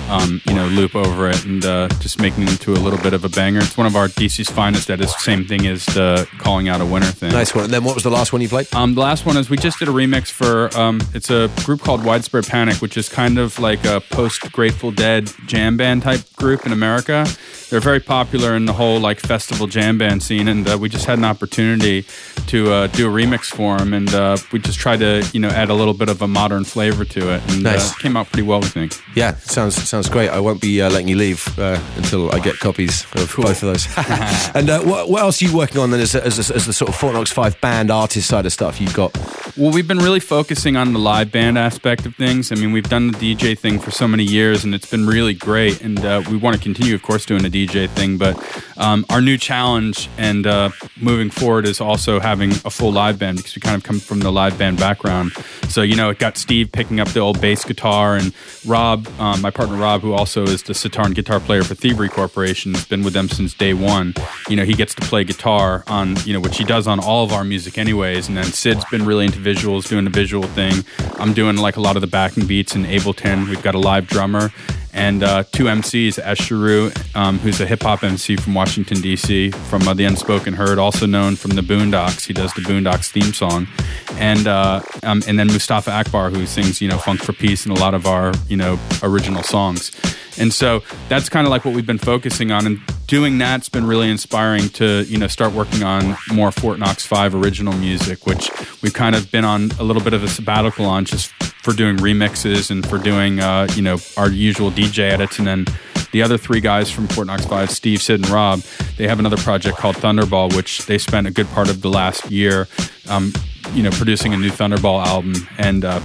um, 0.09 0.41
you 0.45 0.53
know 0.53 0.67
loop 0.67 0.95
over 0.95 1.29
it, 1.29 1.45
and 1.45 1.65
uh, 1.65 1.87
just 1.99 2.19
making 2.19 2.43
it 2.43 2.51
into 2.51 2.73
a 2.73 2.81
little 2.81 2.99
bit 2.99 3.13
of 3.13 3.23
a 3.23 3.29
banger. 3.29 3.59
It's 3.59 3.77
one 3.77 3.87
of 3.87 3.95
our 3.95 4.07
DC's 4.07 4.49
finest 4.49 4.89
edits. 4.89 5.23
Same 5.23 5.45
thing 5.45 5.67
as 5.67 5.85
the 5.87 6.27
calling 6.39 6.69
out 6.69 6.81
a 6.81 6.85
winner 6.85 7.05
thing. 7.07 7.31
Nice 7.31 7.53
one. 7.53 7.65
And 7.65 7.73
then 7.73 7.83
what 7.83 7.95
was 7.95 8.03
the 8.03 8.11
last 8.11 8.33
one 8.33 8.41
you 8.41 8.49
played? 8.49 8.73
Um, 8.73 8.95
the 8.95 9.01
last 9.01 9.25
one 9.25 9.37
is 9.37 9.49
we 9.49 9.57
just 9.57 9.79
did 9.79 9.87
a 9.87 9.91
remix 9.91 10.29
for 10.29 10.75
um, 10.77 11.01
it's 11.13 11.29
a 11.29 11.49
group 11.63 11.81
called 11.81 12.03
Widespread 12.03 12.47
Panic, 12.47 12.77
which 12.77 12.97
is 12.97 13.09
kind 13.09 13.37
of 13.37 13.59
like 13.59 13.83
a 13.85 14.01
post 14.01 14.51
Grateful 14.51 14.91
Dead 14.91 15.31
jam 15.45 15.77
band 15.77 16.03
type 16.03 16.21
group 16.35 16.65
in 16.65 16.71
America. 16.71 17.25
They're 17.69 17.81
very 17.81 17.99
popular 17.99 18.55
in 18.55 18.65
the 18.65 18.73
whole 18.73 18.99
like 18.99 19.19
festival 19.19 19.67
jam 19.67 19.97
band 19.97 20.23
scene, 20.23 20.47
and 20.47 20.67
uh, 20.69 20.77
we 20.79 20.87
just 20.87 21.05
had 21.05 21.17
an 21.17 21.25
opportunity 21.25 22.05
to 22.47 22.71
uh, 22.71 22.87
do 22.87 23.07
a 23.09 23.11
remix 23.11 23.45
for 23.45 23.77
them, 23.77 23.93
and 23.93 24.13
uh, 24.13 24.37
we 24.53 24.59
just 24.59 24.79
tried 24.79 24.99
to 24.99 25.27
you 25.33 25.39
know 25.39 25.49
add 25.49 25.69
a 25.69 25.73
little 25.73 25.93
bit 25.93 26.07
of 26.07 26.21
a 26.21 26.27
modern 26.27 26.63
flavor 26.63 27.03
to 27.03 27.33
it, 27.33 27.41
and 27.51 27.63
Nice. 27.63 27.91
uh, 27.91 27.95
it 27.97 28.01
came 28.01 28.15
out 28.15 28.27
pretty 28.27 28.47
well, 28.47 28.61
we 28.61 28.67
think. 28.67 28.93
Yeah, 29.15 29.35
sounds 29.35 29.75
sounds 29.75 30.07
great. 30.09 30.29
I 30.29 30.39
won't 30.39 30.61
be 30.61 30.81
uh, 30.81 30.89
letting 30.89 31.09
you 31.09 31.17
leave 31.17 31.57
uh, 31.59 31.79
until 31.97 32.31
I 32.33 32.39
get 32.39 32.57
copies 32.59 33.03
of 33.15 33.33
both 33.35 33.61
of 33.63 33.73
those. 33.73 33.87
and 34.55 34.69
uh, 34.69 34.81
what, 34.83 35.09
what 35.09 35.21
else 35.21 35.41
are 35.41 35.45
you 35.45 35.55
working 35.57 35.79
on 35.81 35.91
then 35.91 35.99
as, 35.99 36.15
a, 36.15 36.25
as, 36.25 36.49
a, 36.49 36.55
as 36.55 36.65
the 36.67 36.73
sort 36.73 36.89
of 36.89 36.95
Fort 36.95 37.13
Knox 37.13 37.31
5 37.31 37.59
band 37.59 37.91
artist 37.91 38.27
side 38.27 38.45
of 38.45 38.53
stuff 38.53 38.79
you've 38.79 38.93
got? 38.93 39.15
Well, 39.57 39.71
we've 39.71 39.87
been 39.87 39.97
really 39.97 40.19
focusing 40.19 40.75
on 40.77 40.93
the 40.93 40.99
live 40.99 41.31
band 41.31 41.57
aspect 41.57 42.05
of 42.05 42.15
things. 42.15 42.51
I 42.51 42.55
mean, 42.55 42.71
we've 42.71 42.87
done 42.87 43.11
the 43.11 43.17
DJ 43.35 43.57
thing 43.57 43.79
for 43.79 43.91
so 43.91 44.07
many 44.07 44.23
years, 44.23 44.63
and 44.63 44.73
it's 44.75 44.89
been 44.89 45.05
really 45.07 45.33
great. 45.33 45.81
And 45.81 45.99
uh, 46.05 46.21
we 46.29 46.37
want 46.37 46.55
to 46.55 46.61
continue, 46.61 46.93
of 46.95 47.01
course, 47.01 47.25
doing 47.25 47.41
the 47.43 47.49
DJ 47.65 47.89
thing. 47.89 48.17
But 48.17 48.37
um, 48.77 49.05
our 49.09 49.21
new 49.21 49.37
challenge 49.37 50.09
and 50.17 50.45
uh, 50.45 50.69
moving 50.99 51.29
forward 51.29 51.65
is 51.65 51.81
also 51.81 52.19
having 52.19 52.51
a 52.51 52.69
full 52.69 52.91
live 52.91 53.17
band 53.17 53.37
because 53.37 53.55
we 53.55 53.59
kind 53.59 53.75
of 53.75 53.83
come 53.83 53.99
from 53.99 54.19
the 54.19 54.31
live 54.31 54.57
band 54.57 54.77
background. 54.77 55.31
So, 55.69 55.81
you 55.81 55.95
know, 55.95 56.09
it 56.09 56.19
got 56.19 56.37
Steve 56.37 56.71
picking 56.71 56.99
up 56.99 57.09
the 57.09 57.19
old 57.19 57.41
bass 57.41 57.65
guitar, 57.65 58.15
and 58.15 58.33
Rob, 58.65 59.07
um, 59.19 59.41
my 59.41 59.51
partner 59.51 59.75
Rob, 59.75 60.01
who 60.01 60.13
also 60.13 60.43
is 60.43 60.63
the 60.63 60.73
sitar 60.73 61.05
and 61.05 61.15
guitar 61.15 61.39
player 61.39 61.63
for 61.63 61.75
Thievery 61.75 62.09
Corporation, 62.09 62.73
has 62.73 62.85
been 62.85 63.03
with 63.03 63.13
them 63.13 63.27
since 63.27 63.53
day 63.53 63.73
one. 63.73 64.13
You 64.49 64.55
know, 64.55 64.63
he 64.63 64.73
gets 64.73 64.93
to 64.95 65.01
play 65.01 65.23
guitar 65.23 65.83
on, 65.87 66.15
you 66.25 66.33
know, 66.33 66.39
which 66.39 66.57
he 66.57 66.63
does 66.63 66.87
on 66.87 66.99
all 66.99 67.23
of 67.23 67.33
our 67.33 67.43
music 67.43 67.77
anyways. 67.77 68.27
And 68.27 68.37
then 68.37 68.45
Sid's 68.45 68.85
been 68.85 69.05
really 69.05 69.25
into 69.25 69.39
visuals, 69.39 69.87
doing 69.87 70.05
the 70.05 70.09
visual 70.09 70.47
thing. 70.47 70.85
I'm 71.19 71.33
doing 71.33 71.57
like 71.57 71.75
a 71.75 71.81
lot 71.81 71.95
of 71.95 72.01
the 72.01 72.07
backing 72.07 72.45
beats 72.45 72.75
in 72.75 72.85
Ableton. 72.85 73.49
We've 73.49 73.63
got 73.63 73.75
a 73.75 73.79
live 73.79 74.07
drummer 74.07 74.51
and 74.97 75.21
uh, 75.21 75.43
two 75.51 75.65
MCs, 75.65 76.19
Asheru, 76.21 76.91
um, 77.15 77.37
who's 77.37 77.61
a 77.61 77.67
hip 77.67 77.83
hop 77.83 78.03
MC 78.03 78.35
from 78.35 78.55
Washington, 78.55 78.99
D.C., 78.99 79.51
from 79.51 79.87
uh, 79.87 79.93
the 79.93 80.05
Unspoken 80.05 80.55
Heard, 80.55 80.79
also 80.79 81.05
known 81.05 81.35
from 81.35 81.51
the 81.51 81.61
Boondocks. 81.61 82.25
He 82.25 82.33
does 82.33 82.51
the 82.53 82.61
Boondocks 82.61 83.11
theme 83.11 83.31
song. 83.31 83.67
And 84.13 84.47
uh, 84.47 84.81
um, 85.03 85.21
and 85.27 85.37
then 85.37 85.47
Mustafa 85.47 85.91
Akbar, 85.91 86.31
who 86.31 86.47
sings, 86.47 86.81
you 86.81 86.89
know, 86.89 86.97
Funk 86.97 87.21
for 87.21 87.33
Peace 87.33 87.65
and 87.65 87.77
a 87.77 87.79
lot 87.79 87.93
of 87.93 88.07
our, 88.07 88.33
you 88.47 88.57
know, 88.57 88.79
original 89.03 89.43
songs. 89.43 89.91
And 90.39 90.51
so 90.53 90.83
that's 91.09 91.29
kind 91.29 91.45
of 91.45 91.51
like 91.51 91.65
what 91.65 91.73
we've 91.75 91.85
been 91.85 91.97
focusing 91.97 92.51
on. 92.51 92.65
And 92.65 92.79
doing 93.07 93.37
that's 93.37 93.69
been 93.69 93.85
really 93.85 94.09
inspiring 94.09 94.69
to, 94.69 95.03
you 95.03 95.17
know, 95.17 95.27
start 95.27 95.53
working 95.53 95.83
on 95.83 96.17
more 96.31 96.51
Fort 96.51 96.79
Knox 96.79 97.05
5 97.05 97.35
original 97.35 97.73
music, 97.73 98.25
which 98.25 98.49
we've 98.81 98.93
kind 98.93 99.15
of 99.15 99.31
been 99.31 99.45
on 99.45 99.71
a 99.79 99.83
little 99.83 100.01
bit 100.01 100.13
of 100.13 100.23
a 100.23 100.27
sabbatical 100.27 100.85
on 100.85 101.05
just 101.05 101.31
for 101.63 101.73
doing 101.73 101.97
remixes 101.97 102.71
and 102.71 102.87
for 102.87 102.97
doing, 102.97 103.39
uh, 103.39 103.67
you 103.75 103.81
know, 103.81 103.97
our 104.15 104.29
usual 104.29 104.71
DJ 104.71 104.86
edits. 104.99 105.37
And 105.37 105.47
then 105.47 105.65
the 106.11 106.21
other 106.21 106.37
three 106.37 106.61
guys 106.61 106.89
from 106.89 107.07
Fort 107.07 107.27
Knox 107.27 107.45
5, 107.45 107.69
Steve, 107.69 108.01
Sid, 108.01 108.21
and 108.21 108.29
Rob, 108.29 108.61
they 108.97 109.07
have 109.07 109.19
another 109.19 109.37
project 109.37 109.77
called 109.77 109.95
Thunderball, 109.95 110.55
which 110.55 110.85
they 110.85 110.97
spent 110.97 111.27
a 111.27 111.31
good 111.31 111.47
part 111.49 111.69
of 111.69 111.81
the 111.81 111.89
last 111.89 112.31
year, 112.31 112.67
um, 113.09 113.33
you 113.73 113.83
know, 113.83 113.91
producing 113.91 114.33
a 114.33 114.37
new 114.37 114.49
Thunderball 114.49 115.05
album. 115.05 115.33
And, 115.57 115.83
uh, 115.83 116.01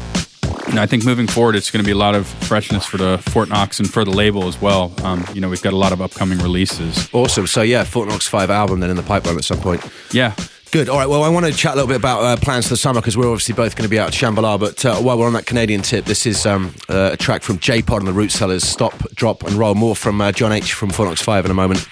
and 0.68 0.78
I 0.78 0.86
think 0.86 1.04
moving 1.04 1.26
forward, 1.26 1.54
it's 1.54 1.70
going 1.70 1.82
to 1.82 1.86
be 1.86 1.92
a 1.92 1.98
lot 1.98 2.14
of 2.14 2.26
freshness 2.26 2.84
for 2.84 2.96
the 2.96 3.18
Fort 3.18 3.48
Knox 3.48 3.78
and 3.78 3.90
for 3.90 4.04
the 4.04 4.10
label 4.10 4.48
as 4.48 4.60
well. 4.60 4.92
Um, 5.02 5.24
you 5.34 5.40
know, 5.40 5.48
we've 5.48 5.62
got 5.62 5.72
a 5.72 5.76
lot 5.76 5.92
of 5.92 6.00
upcoming 6.00 6.38
releases. 6.38 7.08
Awesome. 7.12 7.46
So, 7.46 7.62
yeah, 7.62 7.84
Fort 7.84 8.08
Knox 8.08 8.26
5 8.26 8.50
album 8.50 8.80
then 8.80 8.90
in 8.90 8.96
the 8.96 9.02
pipeline 9.02 9.36
at 9.36 9.44
some 9.44 9.60
point. 9.60 9.86
Yeah. 10.12 10.34
Good. 10.72 10.88
All 10.88 10.96
right. 10.96 11.06
Well, 11.06 11.22
I 11.22 11.28
want 11.28 11.44
to 11.44 11.52
chat 11.52 11.74
a 11.74 11.76
little 11.76 11.86
bit 11.86 11.98
about 11.98 12.24
uh, 12.24 12.34
plans 12.38 12.64
for 12.64 12.70
the 12.70 12.78
summer 12.78 13.02
because 13.02 13.14
we're 13.14 13.28
obviously 13.28 13.54
both 13.54 13.76
going 13.76 13.84
to 13.84 13.90
be 13.90 13.98
out 13.98 14.08
at 14.08 14.14
Shambhala. 14.14 14.58
But 14.58 14.82
uh, 14.86 14.96
while 14.96 15.18
we're 15.18 15.26
on 15.26 15.34
that 15.34 15.44
Canadian 15.44 15.82
tip, 15.82 16.06
this 16.06 16.24
is 16.24 16.46
um, 16.46 16.74
uh, 16.88 17.10
a 17.12 17.16
track 17.18 17.42
from 17.42 17.58
J 17.58 17.82
Pod 17.82 17.98
and 17.98 18.08
the 18.08 18.12
Root 18.14 18.32
Sellers. 18.32 18.64
Stop, 18.64 18.94
drop, 19.10 19.42
and 19.42 19.52
roll. 19.52 19.74
More 19.74 19.94
from 19.94 20.22
uh, 20.22 20.32
John 20.32 20.50
H 20.50 20.72
from 20.72 20.88
Knox 20.88 21.20
Five 21.20 21.44
in 21.44 21.50
a 21.50 21.54
moment. 21.54 21.86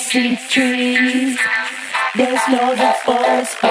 BC 0.00 0.48
trees. 0.48 1.38
There's 2.16 2.40
no 2.48 2.74
by 3.60 3.69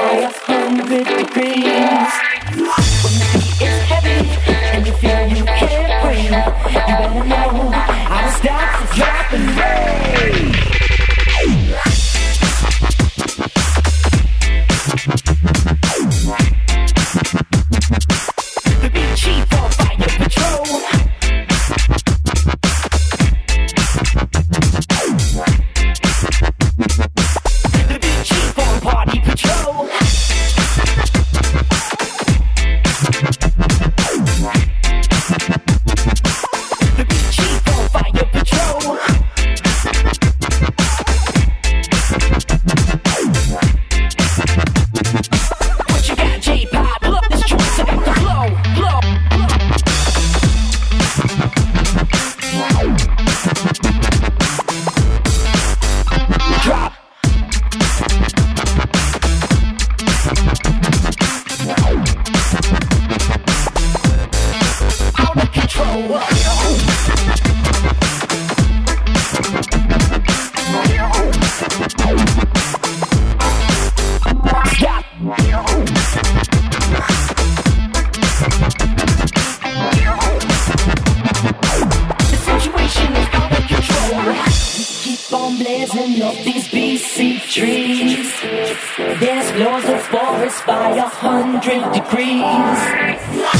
by 90.65 90.89
a 90.97 91.07
hundred 91.07 91.93
degrees. 91.93 93.58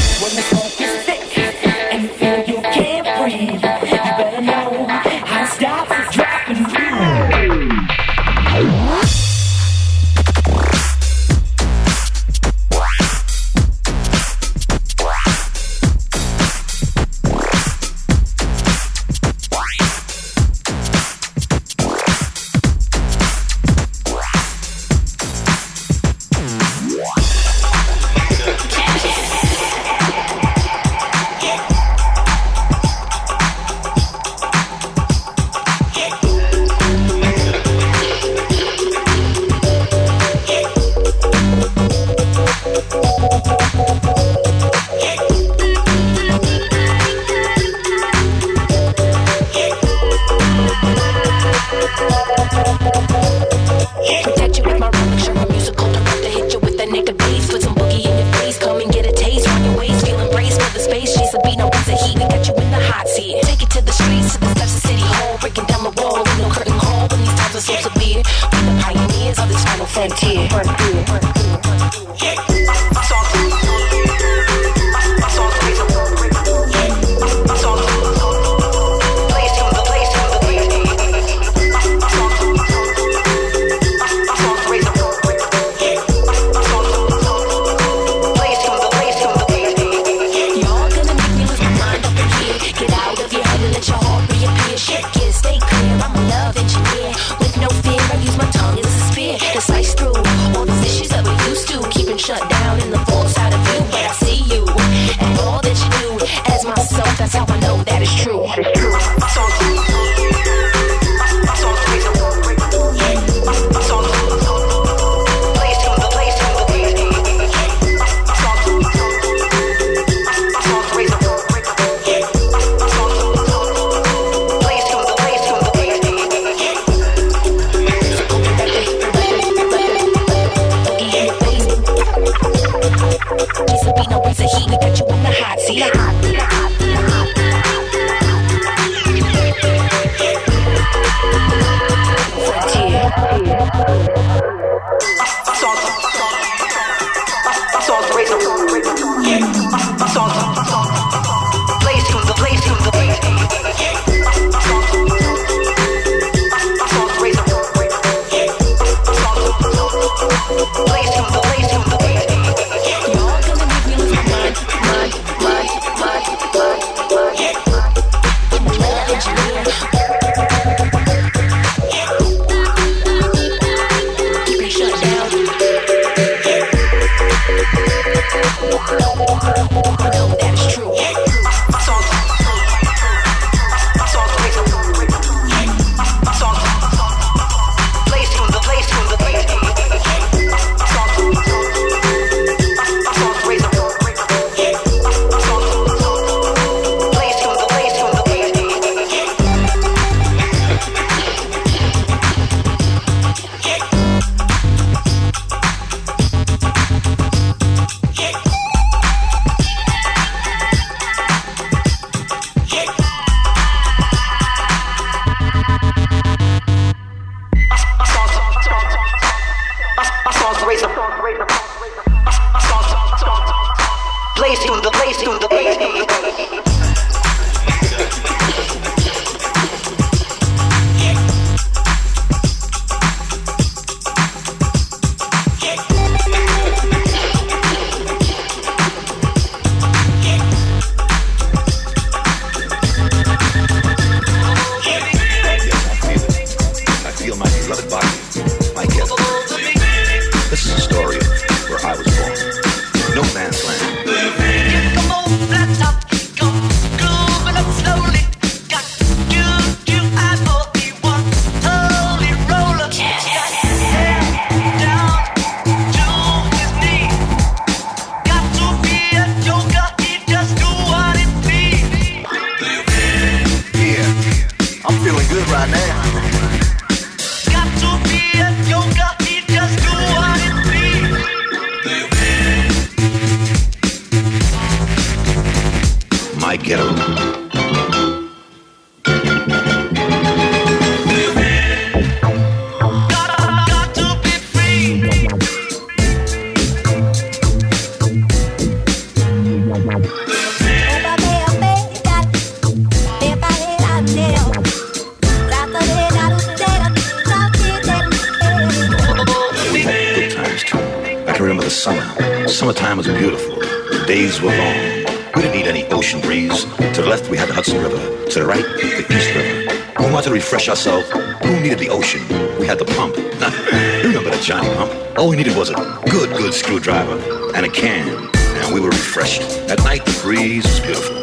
Who 321.10 321.60
needed 321.60 321.78
the 321.78 321.88
ocean? 321.88 322.20
We 322.58 322.66
had 322.66 322.78
the 322.78 322.84
pump. 322.84 323.16
you 323.16 324.08
remember 324.08 324.30
the 324.30 324.42
Johnny 324.42 324.68
pump? 324.74 324.92
All 325.18 325.28
we 325.28 325.36
needed 325.36 325.56
was 325.56 325.70
a 325.70 325.74
good, 326.10 326.30
good 326.36 326.54
screwdriver 326.54 327.18
and 327.54 327.66
a 327.66 327.68
can. 327.68 328.28
And 328.36 328.74
we 328.74 328.80
were 328.80 328.90
refreshed. 328.90 329.42
At 329.68 329.78
night, 329.80 330.04
the 330.04 330.18
breeze 330.22 330.64
was 330.64 330.80
beautiful. 330.80 331.20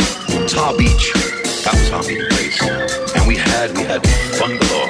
Tar 0.48 0.76
Beach, 0.78 1.14
that 1.64 1.74
was 1.74 1.92
our 1.92 2.04
meeting 2.04 2.28
place. 2.30 2.62
And 3.16 3.28
we 3.28 3.36
had, 3.36 3.76
we 3.78 3.84
had 3.84 4.06
fun 4.38 4.58
galore. 4.58 4.90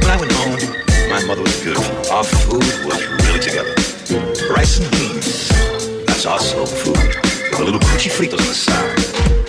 When 0.00 0.10
I 0.10 0.16
went 0.18 0.32
home, 0.32 0.80
my 1.10 1.24
mother 1.26 1.42
was 1.42 1.60
beautiful. 1.62 1.94
Our 2.12 2.24
food 2.24 2.64
was 2.84 3.00
really 3.26 3.40
together. 3.40 3.74
Rice 4.52 4.80
and 4.80 4.90
beans, 4.92 5.48
that's 6.06 6.26
our 6.26 6.38
soul 6.38 6.66
food. 6.66 6.96
With 7.50 7.60
a 7.60 7.64
little 7.64 7.80
coochie 7.80 8.10
fritos 8.10 8.40
on 8.40 8.46
the 8.46 8.54
side. 8.54 9.39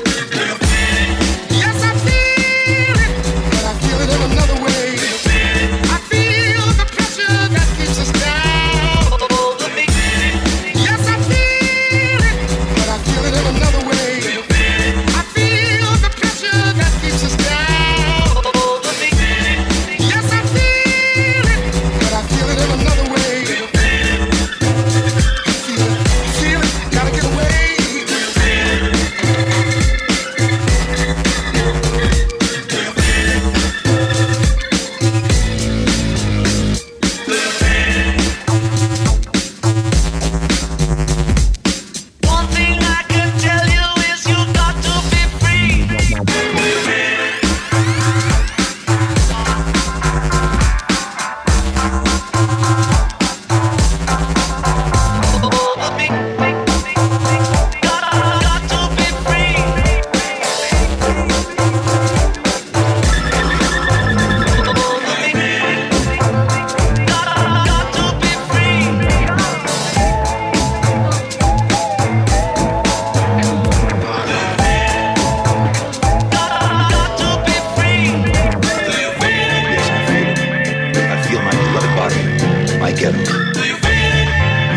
Ghetto. 83.02 83.20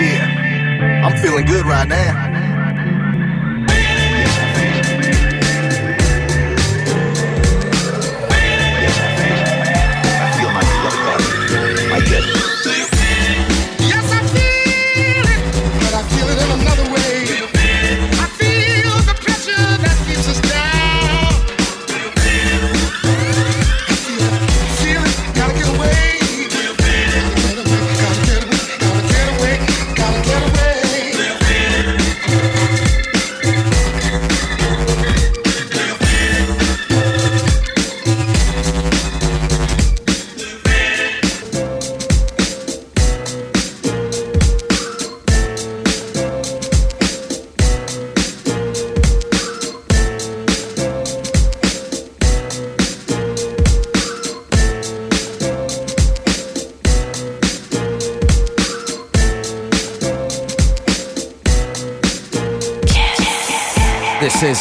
Yeah, 0.00 1.04
I'm 1.04 1.22
feeling 1.22 1.44
good 1.44 1.66
right 1.66 1.86
now. 1.86 2.33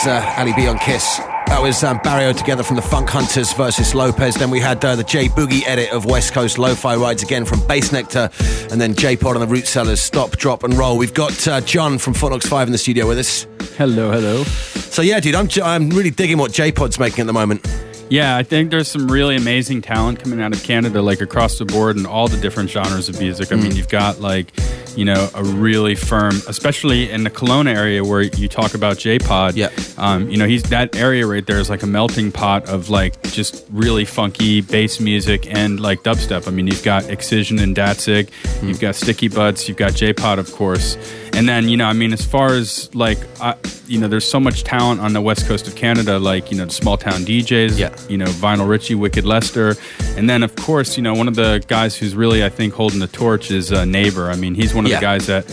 Uh, 0.06 0.36
Ali 0.38 0.54
B 0.54 0.68
on 0.68 0.78
Kiss. 0.80 1.18
That 1.48 1.60
was 1.62 1.84
um, 1.84 2.00
Barrio 2.04 2.34
together 2.34 2.64
from 2.64 2.76
the 2.76 2.82
Funk 2.82 3.10
Hunters 3.10 3.54
versus 3.54 3.94
Lopez. 3.96 4.36
Then 4.36 4.50
we 4.50 4.60
had 4.60 4.84
uh, 4.84 4.96
the 4.98 5.04
J 5.04 5.28
Boogie 5.30 5.62
edit 5.66 5.92
of 5.92 6.04
West 6.06 6.34
Coast 6.34 6.58
Lo-Fi 6.58 6.96
Rides 6.96 7.24
again 7.24 7.46
from 7.46 7.60
Bassnectar, 7.62 8.30
and 8.72 8.82
then 8.82 8.96
J 8.96 9.16
Pod 9.16 9.36
and 9.38 9.44
the 9.44 9.48
Root 9.48 9.66
Sellers 9.68 10.02
Stop, 10.02 10.32
Drop, 10.32 10.64
and 10.64 10.74
Roll. 10.74 10.98
We've 10.98 11.14
got 11.14 11.48
uh, 11.48 11.62
John 11.62 11.98
from 12.00 12.14
Fort 12.14 12.34
Knox 12.34 12.46
Five 12.48 12.68
in 12.68 12.72
the 12.74 12.78
studio 12.78 13.08
with 13.08 13.20
us. 13.20 13.46
Hello, 13.78 14.12
hello. 14.12 14.44
So 14.44 15.02
yeah, 15.02 15.20
dude, 15.20 15.36
I'm 15.36 15.48
I'm 15.64 15.90
really 15.92 16.12
digging 16.12 16.38
what 16.38 16.52
J 16.52 16.72
Pod's 16.72 17.00
making 17.00 17.22
at 17.22 17.28
the 17.28 17.34
moment. 17.34 17.66
Yeah, 18.10 18.36
I 18.36 18.44
think 18.44 18.70
there's 18.72 18.90
some 18.92 19.10
really 19.10 19.36
amazing 19.36 19.82
talent 19.82 20.20
coming 20.20 20.42
out 20.42 20.54
of 20.54 20.62
Canada, 20.64 21.02
like 21.02 21.22
across 21.22 21.58
the 21.60 21.66
board 21.66 21.96
and 21.96 22.06
all 22.06 22.28
the 22.28 22.38
different 22.38 22.70
genres 22.70 23.10
of 23.10 23.20
music. 23.20 23.52
I 23.52 23.56
Mm. 23.56 23.64
mean, 23.64 23.76
you've 23.76 23.90
got 23.90 24.20
like, 24.20 24.52
you 24.96 25.06
know, 25.06 25.30
a 25.34 25.44
really 25.44 25.96
firm, 25.96 26.36
especially 26.48 27.10
in 27.10 27.24
the 27.24 27.30
Kelowna 27.30 27.76
area 27.76 28.04
where 28.04 28.22
you 28.22 28.48
talk 28.48 28.74
about 28.74 28.98
J-Pod. 28.98 29.56
Yeah. 29.56 29.70
Um, 29.98 30.30
you 30.30 30.38
know, 30.38 30.48
he's 30.48 30.64
that 30.64 30.96
area 30.96 31.26
right 31.28 31.46
there 31.46 31.60
is 31.60 31.70
like 31.70 31.84
a 31.84 31.88
melting 31.88 32.32
pot 32.32 32.68
of 32.70 32.90
like 32.90 33.22
just 33.24 33.66
really 33.72 34.06
funky 34.06 34.62
bass 34.62 35.00
music 35.00 35.52
and 35.54 35.80
like 35.80 36.04
dubstep. 36.04 36.48
I 36.48 36.52
mean, 36.52 36.68
you've 36.68 36.84
got 36.84 37.10
Excision 37.10 37.60
and 37.60 37.76
Datsik, 37.76 38.30
Mm. 38.60 38.68
you've 38.68 38.80
got 38.80 38.96
Sticky 38.96 39.28
Buds, 39.28 39.68
you've 39.68 39.78
got 39.78 39.94
J-Pod, 39.94 40.40
of 40.40 40.52
course. 40.54 40.98
And 41.34 41.48
then, 41.50 41.68
you 41.70 41.78
know, 41.78 41.86
I 41.86 41.94
mean, 41.94 42.14
as 42.14 42.24
far 42.24 42.50
as 42.54 42.94
like, 42.94 43.18
I, 43.42 43.56
you 43.88 44.00
know, 44.00 44.08
there's 44.08 44.30
so 44.30 44.40
much 44.40 44.64
talent 44.64 45.02
on 45.02 45.14
the 45.14 45.22
west 45.22 45.48
coast 45.48 45.68
of 45.68 45.76
Canada, 45.76 46.18
like, 46.20 46.52
you 46.52 46.58
know, 46.58 46.66
the 46.66 46.72
small 46.74 46.98
town 46.98 47.26
DJs, 47.26 47.78
yeah. 47.78 47.96
you 48.10 48.18
know, 48.18 48.26
Vinyl 48.26 48.68
Richie, 48.68 48.96
Wicked 48.96 49.26
Lester. 49.26 49.76
And 50.18 50.30
then, 50.30 50.44
of 50.44 50.56
course, 50.56 50.96
you 50.98 51.04
know, 51.04 51.14
one 51.14 51.28
of 51.28 51.36
the 51.36 51.64
guys 51.68 51.96
who's 51.98 52.16
really, 52.16 52.44
I 52.44 52.50
think, 52.50 52.74
holding 52.74 53.00
the 53.00 53.08
torch 53.08 53.52
is 53.52 53.72
uh, 53.72 53.86
Neighbor. 53.86 54.30
I 54.32 54.36
mean, 54.36 54.56
he's 54.56 54.74
one 54.74 54.86
of 54.86 54.92
Yeah. 54.92 55.00
the 55.00 55.02
guys 55.02 55.26
that, 55.28 55.44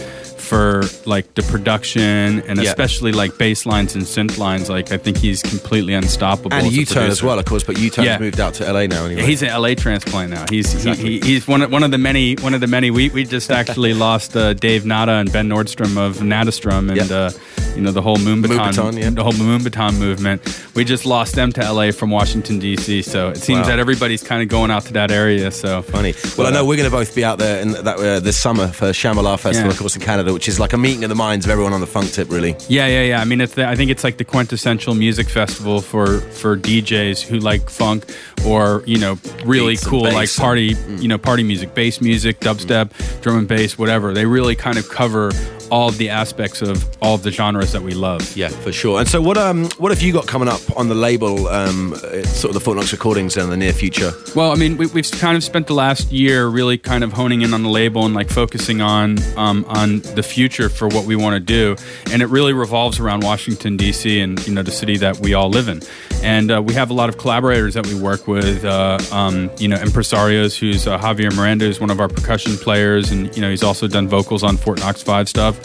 for 0.40 0.82
like 1.06 1.34
the 1.34 1.42
production 1.42 2.42
and 2.48 2.60
Yeah. 2.60 2.70
especially 2.70 3.12
like 3.12 3.38
bass 3.38 3.66
lines 3.66 3.94
and 3.94 4.04
synth 4.04 4.36
lines, 4.38 4.68
like, 4.68 4.90
I 4.90 4.96
think 4.96 5.16
he's 5.18 5.42
completely 5.42 5.94
unstoppable. 5.94 6.52
And 6.54 6.72
U-turn 6.72 7.08
as 7.10 7.22
well, 7.22 7.38
of 7.38 7.44
course. 7.44 7.62
But 7.62 7.78
U-turn's 7.78 8.06
Yeah. 8.06 8.18
moved 8.18 8.40
out 8.40 8.54
to 8.54 8.64
LA 8.72 8.86
now 8.88 9.04
anyway. 9.04 9.20
Yeah, 9.20 9.26
he's 9.28 9.42
an 9.42 9.50
LA 9.50 9.74
transplant 9.74 10.30
now. 10.32 10.44
He's 10.50 10.72
Exactly. 10.74 11.04
he, 11.04 11.20
he, 11.20 11.26
he's 11.34 11.46
one 11.46 11.62
of, 11.62 11.70
one 11.70 11.82
of 11.84 11.90
the 11.92 11.98
many 11.98 12.34
one 12.36 12.54
of 12.54 12.60
the 12.60 12.66
many. 12.66 12.90
We 12.90 13.10
we 13.10 13.24
just 13.24 13.50
actually 13.60 13.94
lost 13.94 14.36
uh, 14.36 14.54
Dave 14.54 14.84
Nada 14.84 15.12
and 15.12 15.30
Ben 15.32 15.48
Nordstrom 15.48 15.96
of 15.96 16.16
Nadastrom, 16.18 16.90
and 17.00 17.12
uh, 17.12 17.30
you 17.74 17.82
know, 17.82 17.92
the 17.92 18.02
whole 18.02 18.16
Moombahton, 18.16 18.56
Baton, 18.56 18.96
yeah. 18.96 19.10
the 19.10 19.22
whole 19.22 19.32
Moombahton 19.32 19.98
movement. 19.98 20.42
We 20.74 20.84
just 20.84 21.06
lost 21.06 21.34
them 21.34 21.52
to 21.52 21.72
LA 21.72 21.90
from 21.92 22.10
Washington 22.10 22.58
D.C. 22.58 23.02
So 23.02 23.30
it 23.30 23.36
seems 23.38 23.60
Wow. 23.62 23.66
that 23.68 23.78
everybody's 23.78 24.22
kind 24.22 24.42
of 24.42 24.48
going 24.48 24.70
out 24.70 24.84
to 24.86 24.92
that 24.94 25.10
area. 25.10 25.50
So 25.50 25.82
Funny. 25.82 26.14
Well, 26.36 26.46
I 26.46 26.50
know 26.50 26.64
we're 26.64 26.76
going 26.76 26.88
to 26.90 26.94
both 26.96 27.14
be 27.14 27.24
out 27.24 27.38
there 27.38 27.60
in 27.60 27.72
that 27.72 27.86
uh, 27.98 28.20
this 28.20 28.38
summer 28.38 28.68
for 28.68 28.86
Shambhala 28.90 29.38
Festival, 29.38 29.68
Yeah. 29.68 29.72
of 29.72 29.78
course, 29.78 29.96
in 29.96 30.02
Canada, 30.02 30.32
which 30.32 30.48
is 30.48 30.58
like 30.60 30.72
a 30.72 30.78
meeting 30.78 31.04
of 31.04 31.08
the 31.08 31.14
minds 31.16 31.44
of 31.46 31.50
everyone 31.50 31.72
on 31.72 31.80
the 31.80 31.86
funk 31.86 32.10
tip, 32.12 32.30
really. 32.30 32.56
Yeah, 32.68 32.86
yeah, 32.86 33.02
yeah. 33.02 33.20
I 33.20 33.24
mean, 33.24 33.40
it's 33.40 33.54
the, 33.54 33.66
I 33.66 33.76
think 33.76 33.90
it's 33.90 34.04
like 34.04 34.16
the 34.18 34.24
quintessential 34.24 34.94
music 34.94 35.28
festival 35.28 35.80
for 35.80 36.20
for 36.20 36.56
DJs 36.56 37.22
who 37.22 37.38
like 37.38 37.68
funk 37.70 38.04
or 38.46 38.82
you 38.86 38.98
know 38.98 39.18
really 39.44 39.72
Beats 39.72 39.86
cool 39.86 40.02
like 40.02 40.34
party 40.34 40.76
you 40.88 41.08
know 41.08 41.18
party 41.18 41.42
music, 41.42 41.74
bass 41.74 42.00
music, 42.00 42.40
dubstep, 42.40 42.92
drum 43.22 43.38
and 43.38 43.48
bass, 43.48 43.78
whatever. 43.78 44.12
They 44.12 44.26
really 44.26 44.56
kind 44.56 44.78
of 44.78 44.88
cover 44.88 45.30
all 45.70 45.88
of 45.88 45.98
the 45.98 46.08
aspects 46.08 46.62
of 46.62 46.84
all 47.00 47.14
of 47.14 47.22
the 47.22 47.30
genres 47.30 47.72
that 47.72 47.82
we 47.82 47.94
love. 47.94 48.36
Yeah, 48.36 48.48
for 48.48 48.72
sure. 48.72 48.98
And 48.98 49.08
so, 49.08 49.22
what 49.22 49.38
um, 49.38 49.66
what 49.78 49.92
have 49.92 50.02
you 50.02 50.12
got 50.12 50.26
coming 50.26 50.48
up 50.48 50.60
on 50.76 50.88
the 50.88 50.94
label? 50.94 51.48
Um, 51.48 51.94
sort 52.24 52.50
of 52.50 52.54
the 52.54 52.60
Fort 52.60 52.76
Knox 52.76 52.92
recordings 52.92 53.36
in 53.36 53.48
the 53.48 53.56
near 53.56 53.72
future. 53.72 54.12
Well, 54.34 54.52
I 54.52 54.56
mean, 54.56 54.76
we, 54.76 54.86
we've 54.86 55.10
kind 55.10 55.36
of 55.36 55.44
spent 55.44 55.66
the 55.66 55.74
last 55.74 56.10
year 56.12 56.46
really 56.48 56.78
kind 56.78 57.04
of 57.04 57.12
honing 57.12 57.42
in 57.42 57.54
on 57.54 57.62
the 57.62 57.68
label 57.68 58.04
and 58.04 58.14
like 58.14 58.28
focusing 58.28 58.80
on 58.80 59.18
um, 59.36 59.64
on 59.68 60.00
the 60.00 60.22
future 60.22 60.68
for 60.68 60.88
what 60.88 61.06
we 61.06 61.16
want 61.16 61.34
to 61.34 61.40
do, 61.40 61.76
and 62.12 62.22
it 62.22 62.26
really 62.26 62.52
revolves 62.52 62.98
around 62.98 63.22
Washington 63.22 63.76
D.C. 63.76 64.20
and 64.20 64.44
you 64.46 64.54
know 64.54 64.62
the 64.62 64.70
city 64.70 64.96
that 64.98 65.18
we 65.20 65.34
all 65.34 65.48
live 65.48 65.68
in. 65.68 65.80
And 66.22 66.50
uh, 66.50 66.62
we 66.62 66.74
have 66.74 66.90
a 66.90 66.94
lot 66.94 67.08
of 67.08 67.16
collaborators 67.16 67.74
that 67.74 67.86
we 67.86 67.98
work 67.98 68.26
with. 68.26 68.29
With 68.30 68.64
uh, 68.64 68.98
um, 69.10 69.50
you 69.58 69.66
know, 69.66 69.76
impresarios, 69.76 70.56
who's 70.56 70.86
uh, 70.86 70.96
Javier 70.98 71.34
Miranda, 71.34 71.64
who's 71.64 71.80
one 71.80 71.90
of 71.90 71.98
our 71.98 72.06
percussion 72.06 72.56
players, 72.56 73.10
and 73.10 73.34
you 73.34 73.42
know 73.42 73.50
he's 73.50 73.64
also 73.64 73.88
done 73.88 74.06
vocals 74.06 74.44
on 74.44 74.56
Fort 74.56 74.78
Knox 74.78 75.02
Five 75.02 75.28
stuff. 75.28 75.58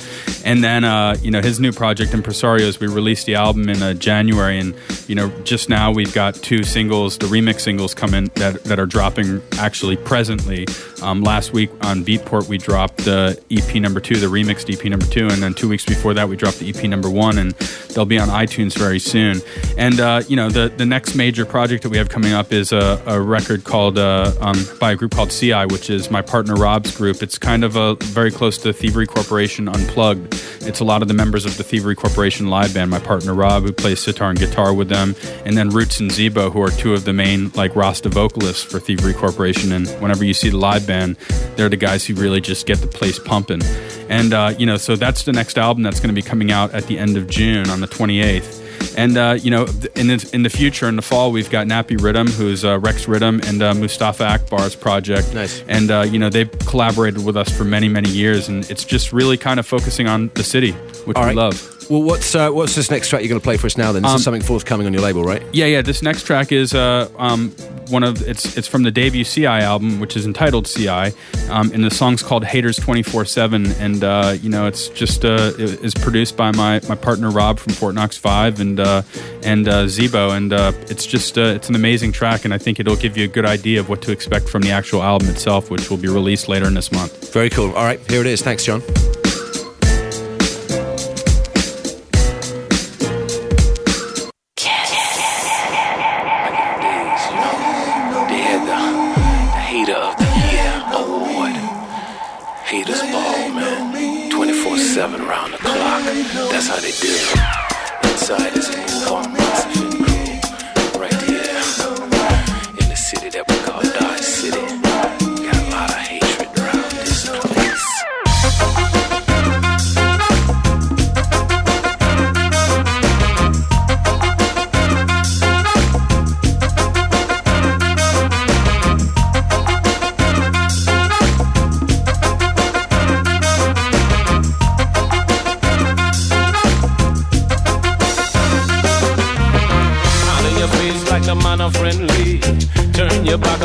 And 0.43 0.63
then 0.63 0.83
uh, 0.83 1.15
you 1.21 1.29
know 1.29 1.41
his 1.41 1.59
new 1.59 1.71
project, 1.71 2.11
Impresarios, 2.11 2.79
we 2.79 2.87
released 2.87 3.27
the 3.27 3.35
album 3.35 3.69
in 3.69 3.83
uh, 3.83 3.93
January, 3.93 4.57
and 4.57 4.75
you 5.07 5.13
know 5.13 5.29
just 5.43 5.69
now 5.69 5.91
we've 5.91 6.13
got 6.13 6.33
two 6.33 6.63
singles, 6.63 7.19
the 7.19 7.27
remix 7.27 7.61
singles 7.61 7.93
coming 7.93 8.31
that 8.35 8.63
that 8.63 8.79
are 8.79 8.87
dropping 8.87 9.43
actually 9.59 9.95
presently. 9.95 10.65
Um, 11.03 11.21
last 11.21 11.53
week 11.53 11.69
on 11.81 12.03
Beatport 12.03 12.47
we 12.47 12.57
dropped 12.57 12.97
the 12.97 13.39
EP 13.51 13.75
number 13.75 13.99
two, 13.99 14.15
the 14.15 14.25
remixed 14.25 14.73
EP 14.73 14.83
number 14.89 15.05
two, 15.05 15.27
and 15.27 15.43
then 15.43 15.53
two 15.53 15.69
weeks 15.69 15.85
before 15.85 16.15
that 16.15 16.27
we 16.27 16.35
dropped 16.35 16.59
the 16.59 16.69
EP 16.69 16.83
number 16.85 17.11
one, 17.11 17.37
and 17.37 17.51
they'll 17.93 18.05
be 18.05 18.17
on 18.17 18.29
iTunes 18.29 18.75
very 18.75 18.99
soon. 18.99 19.39
And 19.77 19.99
uh, 19.99 20.23
you 20.27 20.35
know 20.35 20.49
the 20.49 20.69
the 20.75 20.85
next 20.85 21.15
major 21.15 21.45
project 21.45 21.83
that 21.83 21.89
we 21.89 21.97
have 21.97 22.09
coming 22.09 22.33
up 22.33 22.51
is 22.55 22.71
a, 22.71 23.01
a 23.05 23.21
record 23.21 23.63
called 23.63 23.99
uh, 23.99 24.31
um, 24.39 24.55
by 24.79 24.93
a 24.93 24.95
group 24.95 25.11
called 25.11 25.31
See-I, 25.31 25.65
which 25.65 25.89
is 25.89 26.09
my 26.09 26.21
partner 26.21 26.55
Rob's 26.55 26.95
group. 26.95 27.21
It's 27.21 27.37
kind 27.37 27.63
of 27.63 27.75
a 27.75 27.95
very 27.95 28.31
close 28.31 28.57
to 28.59 28.73
Thievery 28.73 29.05
Corporation 29.05 29.67
Unplugged. 29.67 30.33
It's 30.61 30.79
a 30.79 30.83
lot 30.83 31.01
of 31.01 31.07
the 31.07 31.13
members 31.13 31.45
of 31.45 31.57
the 31.57 31.63
Thievery 31.63 31.95
Corporation 31.95 32.49
live 32.49 32.73
band. 32.73 32.89
My 32.89 32.99
partner 32.99 33.35
Rob, 33.35 33.63
who 33.63 33.73
plays 33.73 33.99
sitar 33.99 34.31
and 34.31 34.39
guitar 34.39 34.73
with 34.73 34.89
them, 34.89 35.15
and 35.45 35.55
then 35.55 35.69
Roots 35.69 35.99
and 35.99 36.09
Zeebo, 36.09 36.51
who 36.51 36.61
are 36.61 36.71
two 36.71 36.93
of 36.93 37.05
the 37.05 37.13
main 37.13 37.51
like 37.51 37.75
Rasta 37.75 38.09
vocalists 38.09 38.63
for 38.63 38.79
Thievery 38.79 39.13
Corporation. 39.13 39.71
And 39.71 39.87
whenever 40.01 40.23
you 40.23 40.33
see 40.33 40.49
the 40.49 40.57
live 40.57 40.87
band, 40.87 41.17
they're 41.57 41.69
the 41.69 41.77
guys 41.77 42.05
who 42.05 42.15
really 42.15 42.41
just 42.41 42.65
get 42.65 42.79
the 42.79 42.87
place 42.87 43.19
pumping. 43.19 43.61
And 44.09 44.33
uh, 44.33 44.55
you 44.57 44.65
know, 44.65 44.77
so 44.77 44.95
that's 44.95 45.23
the 45.23 45.33
next 45.33 45.57
album 45.57 45.83
that's 45.83 45.99
going 45.99 46.13
to 46.13 46.19
be 46.19 46.27
coming 46.27 46.51
out 46.51 46.73
at 46.73 46.87
the 46.87 46.97
end 46.97 47.17
of 47.17 47.29
June 47.29 47.69
on 47.69 47.81
the 47.81 47.87
28th. 47.87 48.64
And 48.95 49.17
uh, 49.17 49.37
you 49.41 49.51
know, 49.51 49.63
in 49.95 50.07
the, 50.07 50.29
in 50.33 50.43
the 50.43 50.49
future, 50.49 50.87
in 50.87 50.95
the 50.95 51.01
fall, 51.01 51.31
we've 51.31 51.49
got 51.49 51.67
Nappy 51.67 52.01
Rhythm, 52.01 52.27
who's 52.27 52.63
uh, 52.63 52.79
Rex 52.79 53.07
Rhythm, 53.07 53.41
and 53.45 53.61
uh, 53.61 53.73
Mustafa 53.73 54.25
Akbar's 54.25 54.75
project. 54.75 55.33
Nice. 55.33 55.63
And 55.67 55.91
uh, 55.91 56.01
you 56.01 56.19
know, 56.19 56.29
they've 56.29 56.51
collaborated 56.59 57.25
with 57.25 57.37
us 57.37 57.49
for 57.49 57.63
many, 57.63 57.87
many 57.87 58.09
years, 58.09 58.47
and 58.49 58.69
it's 58.69 58.83
just 58.83 59.13
really 59.13 59.37
kind 59.37 59.59
of 59.59 59.65
focusing 59.65 60.07
on 60.07 60.29
the 60.35 60.43
city, 60.43 60.71
which 61.05 61.17
All 61.17 61.23
we 61.23 61.27
right. 61.27 61.35
love. 61.35 61.74
Well, 61.89 62.01
what's 62.01 62.33
uh, 62.33 62.49
what's 62.49 62.73
this 62.75 62.89
next 62.89 63.09
track 63.09 63.21
you're 63.21 63.29
going 63.29 63.39
to 63.39 63.43
play 63.43 63.57
for 63.57 63.67
us 63.67 63.77
now? 63.77 63.91
Then 63.91 64.01
this 64.01 64.11
Um, 64.11 64.15
is 64.17 64.23
something 64.23 64.41
forthcoming 64.41 64.87
on 64.87 64.93
your 64.93 65.03
label, 65.03 65.23
right? 65.23 65.43
Yeah, 65.53 65.65
yeah. 65.67 65.81
This 65.83 66.01
next 66.01 66.23
track 66.25 66.51
is 66.51 66.73
uh, 66.73 67.07
um, 67.17 67.51
one 67.89 68.03
of 68.03 68.27
it's 68.27 68.57
it's 68.57 68.67
from 68.67 68.81
the 68.83 68.91
debut 68.91 69.23
See-I 69.23 69.61
album, 69.61 69.99
which 69.99 70.17
is 70.17 70.25
entitled 70.25 70.67
See-I, 70.67 71.13
um, 71.49 71.71
and 71.73 71.83
the 71.83 71.91
song's 71.91 72.23
called 72.23 72.43
Haters 72.43 72.77
Twenty 72.77 73.03
Four 73.03 73.23
Seven, 73.25 73.67
and 73.73 74.03
uh, 74.03 74.35
you 74.41 74.49
know 74.49 74.65
it's 74.65 74.87
just 74.89 75.23
uh, 75.25 75.51
it 75.59 75.83
is 75.83 75.93
produced 75.93 76.35
by 76.35 76.51
my, 76.53 76.81
my 76.89 76.95
partner 76.95 77.29
Rob 77.29 77.59
from 77.59 77.73
Fort 77.73 77.93
Knox 77.93 78.17
Five 78.17 78.59
and 78.59 78.79
uh, 78.79 79.03
and 79.43 79.67
uh, 79.67 79.85
Zeebo, 79.85 80.35
and 80.35 80.53
uh, 80.53 80.71
it's 80.89 81.05
just 81.05 81.37
uh, 81.37 81.41
it's 81.55 81.69
an 81.69 81.75
amazing 81.75 82.11
track, 82.11 82.45
and 82.45 82.53
I 82.53 82.57
think 82.57 82.79
it'll 82.79 82.95
give 82.95 83.15
you 83.15 83.25
a 83.25 83.27
good 83.27 83.45
idea 83.45 83.79
of 83.79 83.89
what 83.89 84.01
to 84.03 84.11
expect 84.11 84.49
from 84.49 84.63
the 84.63 84.71
actual 84.71 85.03
album 85.03 85.29
itself, 85.29 85.69
which 85.69 85.91
will 85.91 85.97
be 85.97 86.07
released 86.07 86.47
later 86.49 86.65
in 86.65 86.73
this 86.73 86.91
month. 86.91 87.31
Very 87.31 87.51
cool. 87.51 87.67
All 87.75 87.85
right, 87.85 87.99
here 88.09 88.21
it 88.21 88.27
is. 88.27 88.41
Thanks, 88.41 88.65
John. 88.65 88.81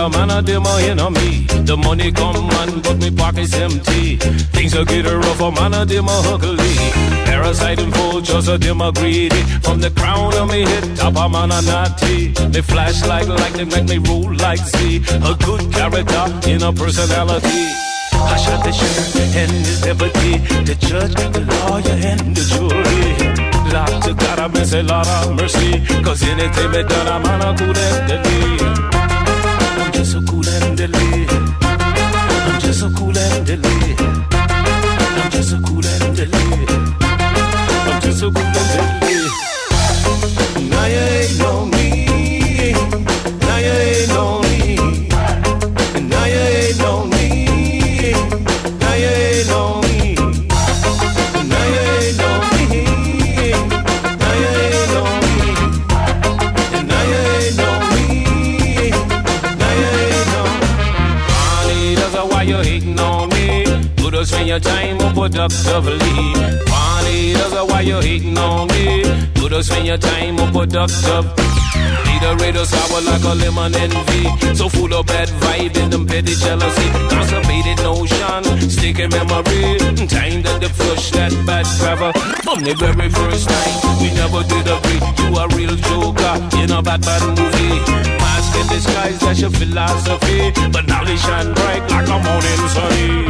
A 0.01 0.09
man 0.09 0.31
a 0.31 0.43
them 0.43 0.65
a 0.65 0.75
enemy. 0.91 1.47
The 1.69 1.77
money 1.77 2.11
come 2.11 2.47
man, 2.49 2.81
but 2.81 2.97
me 2.99 3.11
pockets 3.11 3.55
empty. 3.55 4.17
Things 4.57 4.75
are 4.75 4.85
getting 4.85 5.21
rough, 5.25 5.41
a 5.41 5.51
man 5.53 5.75
a 5.75 5.85
them 5.85 6.09
a 6.09 6.17
ugly. 6.33 6.75
Parasite 7.29 7.81
and 7.81 7.93
vultures 7.93 8.49
a 8.49 8.57
them 8.57 8.81
a 8.81 8.93
greedy. 8.93 9.43
From 9.63 9.81
the 9.81 9.91
crown 9.91 10.35
of 10.35 10.49
me 10.49 10.63
head, 10.63 10.97
top 10.97 11.17
a 11.17 11.29
man 11.29 11.53
a 11.53 11.61
naughty. 11.63 12.33
Me 12.53 12.61
flash 12.63 13.05
like 13.07 13.29
lightning, 13.29 13.69
make 13.69 13.89
me 13.89 13.99
roll 14.09 14.33
like 14.37 14.61
sea. 14.61 15.03
A 15.31 15.35
good 15.47 15.73
character 15.73 16.25
in 16.49 16.63
a 16.63 16.73
personality. 16.73 17.67
I 18.13 18.37
shot 18.37 18.65
the 18.65 18.73
sheriff 18.73 19.37
and 19.37 19.53
his 19.67 19.81
deputy, 19.81 20.39
the 20.65 20.77
judge, 20.81 21.15
the 21.15 21.43
lawyer, 21.51 21.97
and 22.11 22.37
the 22.37 22.45
jury. 22.53 23.51
Doctor 23.71 24.15
God, 24.15 24.39
I 24.39 24.49
miss 24.49 24.73
a 24.73 24.83
lot 24.83 25.07
of 25.07 25.37
mercy. 25.37 25.81
Cause 26.03 26.23
anything 26.23 26.71
me 26.73 26.83
done, 26.83 27.09
I'm 27.09 27.25
on 27.25 27.43
a 27.43 27.51
and 27.51 28.09
deadly. 28.09 28.60
I'm 28.60 28.60
just 30.01 30.13
so 30.13 30.23
cool 30.23 30.49
and 30.49 30.79
deadly. 30.79 31.27
I'm 31.61 32.61
just 32.61 32.81
so 32.81 32.91
cool 32.97 33.17
and 33.19 33.47
deadly. 33.47 33.97
I'm 34.31 35.31
just 35.31 35.51
so 35.51 35.61
cool 35.61 35.85
and 35.85 36.17
deadly. 36.17 36.67
I'm 37.03 38.01
just 38.01 38.21
so 38.21 38.31
cool 38.31 38.43
and 38.43 39.01
deadly. 39.03 39.60
Your 64.51 64.59
time 64.59 64.99
more 64.99 65.13
productively. 65.13 66.35
Funny, 66.67 67.33
that's 67.35 67.71
why 67.71 67.83
you 67.83 68.01
hating 68.01 68.37
on 68.37 68.67
me. 68.67 69.05
You 69.37 69.49
don't 69.49 69.63
spend 69.63 69.87
your 69.87 69.97
time 69.97 70.35
productive. 70.51 71.25
Need 72.11 72.23
a 72.27 72.35
radio 72.35 72.65
sour 72.65 73.01
like 73.03 73.23
a 73.23 73.35
lemon 73.39 73.77
envy. 73.77 74.57
So 74.57 74.69
full 74.69 74.93
of 74.93 75.07
bad 75.07 75.29
vibe 75.29 75.77
and 75.77 75.93
them 75.93 76.05
petty 76.05 76.35
jealousy. 76.35 76.91
Constipated 77.09 77.79
notion, 77.87 78.43
sticking 78.69 79.11
memory. 79.11 79.79
Time 80.11 80.43
that 80.43 80.59
the 80.61 80.69
flush 80.75 81.13
that 81.13 81.31
bad 81.47 81.65
forever. 81.79 82.11
From 82.43 82.65
the 82.65 82.75
very 82.75 83.09
first 83.09 83.47
night, 83.47 84.03
we 84.03 84.11
never 84.19 84.43
did 84.51 84.67
agree. 84.67 84.99
You 84.99 85.39
a 85.39 85.47
real 85.55 85.77
joker 85.79 86.35
in 86.59 86.73
a 86.73 86.83
bad 86.83 87.03
bad 87.03 87.23
movie. 87.39 87.79
Mask 88.19 88.59
in 88.59 88.67
disguise, 88.67 89.21
that's 89.21 89.41
your 89.41 89.51
philosophy. 89.51 90.51
But 90.73 90.89
now 90.89 91.05
they 91.05 91.15
shine 91.15 91.55
bright 91.55 91.87
like 91.89 92.09
a 92.09 92.19
morning 92.19 92.69
sunny. 92.75 93.30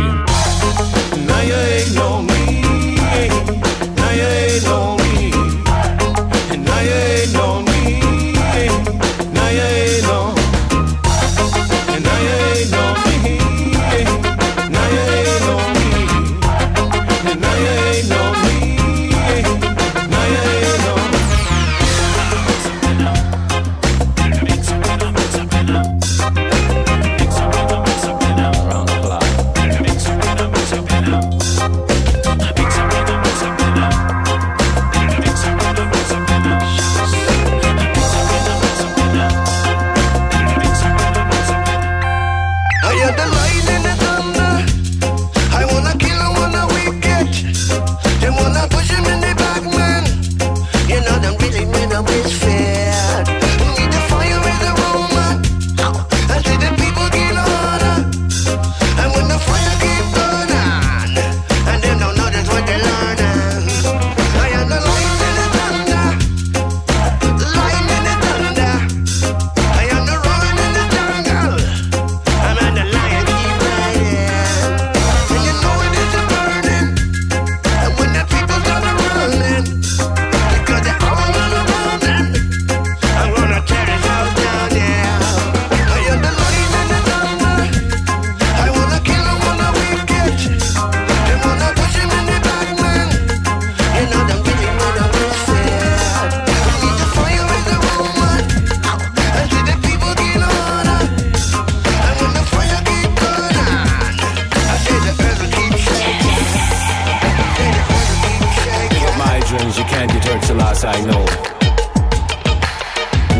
You 109.77 109.85
can't 109.85 110.11
get 110.11 110.25
hurt 110.25 110.43
till 110.43 110.61
I 110.61 110.73
say 110.73 111.07
no. 111.07 111.18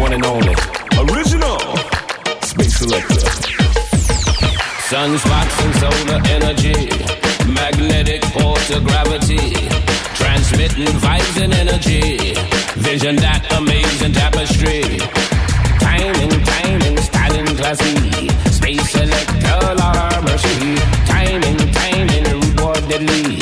One 0.01 0.13
and 0.13 0.25
only. 0.25 0.55
Original. 1.03 1.59
Space 2.41 2.79
Selector. 2.79 3.21
Sun, 4.91 5.11
and 5.11 5.75
solar 5.83 6.21
energy. 6.37 6.89
Magnetic 7.51 8.25
force 8.27 8.71
of 8.71 8.85
gravity. 8.85 9.55
Transmitting 10.15 10.95
vibes 11.03 11.43
and 11.43 11.53
energy. 11.53 12.35
Vision 12.79 13.17
that 13.17 13.43
amazing 13.59 14.13
tapestry. 14.13 14.83
Timing, 15.83 16.31
timing, 16.45 16.97
styling 16.99 17.57
classy. 17.57 18.29
Space 18.51 18.89
Selector, 18.91 19.83
our 19.83 20.23
mercy. 20.23 20.77
Timing, 21.07 21.59
timing, 21.73 22.25
reward 22.41 22.89
deadly. 22.89 23.40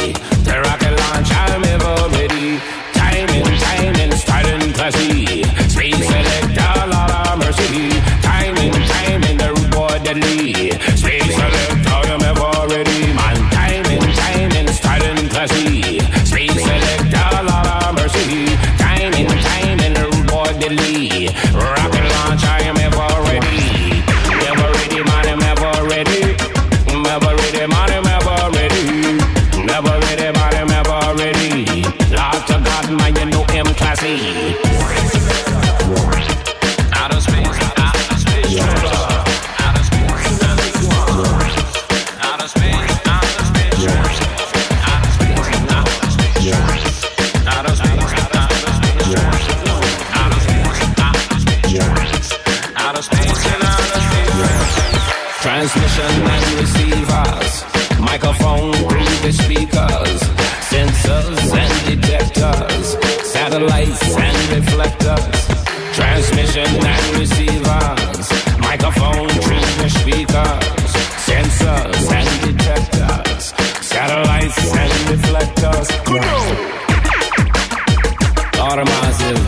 Or 78.69 78.85
massive 78.85 79.39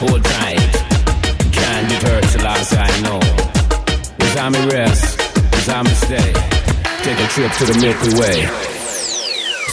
who 0.00 0.18
Can't 1.52 1.88
deter 1.88 2.20
the 2.22 2.40
I 2.72 2.90
know. 3.06 3.20
It's 4.18 4.34
time 4.34 4.52
to 4.52 4.66
rest, 4.66 5.20
it's 5.54 5.68
stay. 5.94 6.32
Take 7.04 7.20
a 7.20 7.28
trip 7.28 7.52
to 7.52 7.64
the 7.70 7.78
Milky 7.78 8.18
Way. 8.18 8.46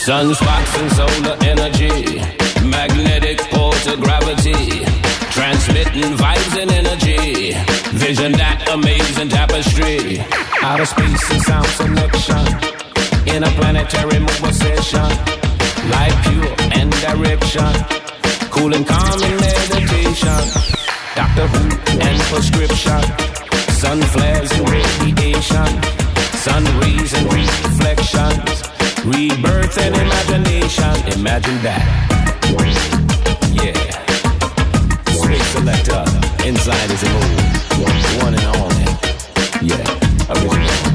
Sun, 0.05 0.27
and 0.27 0.91
solar 0.91 1.37
energy 1.41 2.41
Magnetic 2.69 3.41
force 3.49 3.87
of 3.87 4.01
gravity. 4.01 4.85
Transmitting 5.31 6.13
vibes 6.21 6.61
and 6.61 6.71
energy. 6.71 7.53
Vision 7.97 8.33
that 8.33 8.69
amazing 8.71 9.29
tapestry. 9.29 10.19
Outer 10.61 10.85
space 10.85 11.31
and 11.31 11.41
sound 11.41 11.67
selection. 11.67 12.45
In 13.35 13.43
a 13.43 13.49
planetary 13.57 14.19
mobilization, 14.19 15.09
life 15.89 16.17
pure 16.23 16.55
and 16.77 16.91
direction. 17.01 18.00
Cool 18.51 18.73
and 18.75 18.85
calm 18.85 19.23
in 19.23 19.37
meditation. 19.39 20.41
Doctor 21.15 21.47
Who 21.47 21.63
and 21.99 22.19
prescription. 22.29 23.01
Sun 23.71 24.01
flares 24.13 24.51
and 24.51 24.69
radiation. 24.69 25.69
Sun 26.35 26.63
rays 26.79 27.13
and 27.13 27.31
reflections. 27.33 28.63
Rebirth 29.05 29.77
and 29.77 29.95
imagination. 29.95 30.93
Imagine 31.17 31.57
that. 31.63 31.85
Yeah. 33.51 33.73
Space 35.13 35.47
selector. 35.53 36.03
Inside 36.45 36.91
is 36.91 37.03
a 37.03 37.09
moon. 37.09 37.37
One 38.21 38.33
and 38.35 38.47
only. 38.57 38.85
Yeah. 39.61 39.87
Original. 40.29 40.90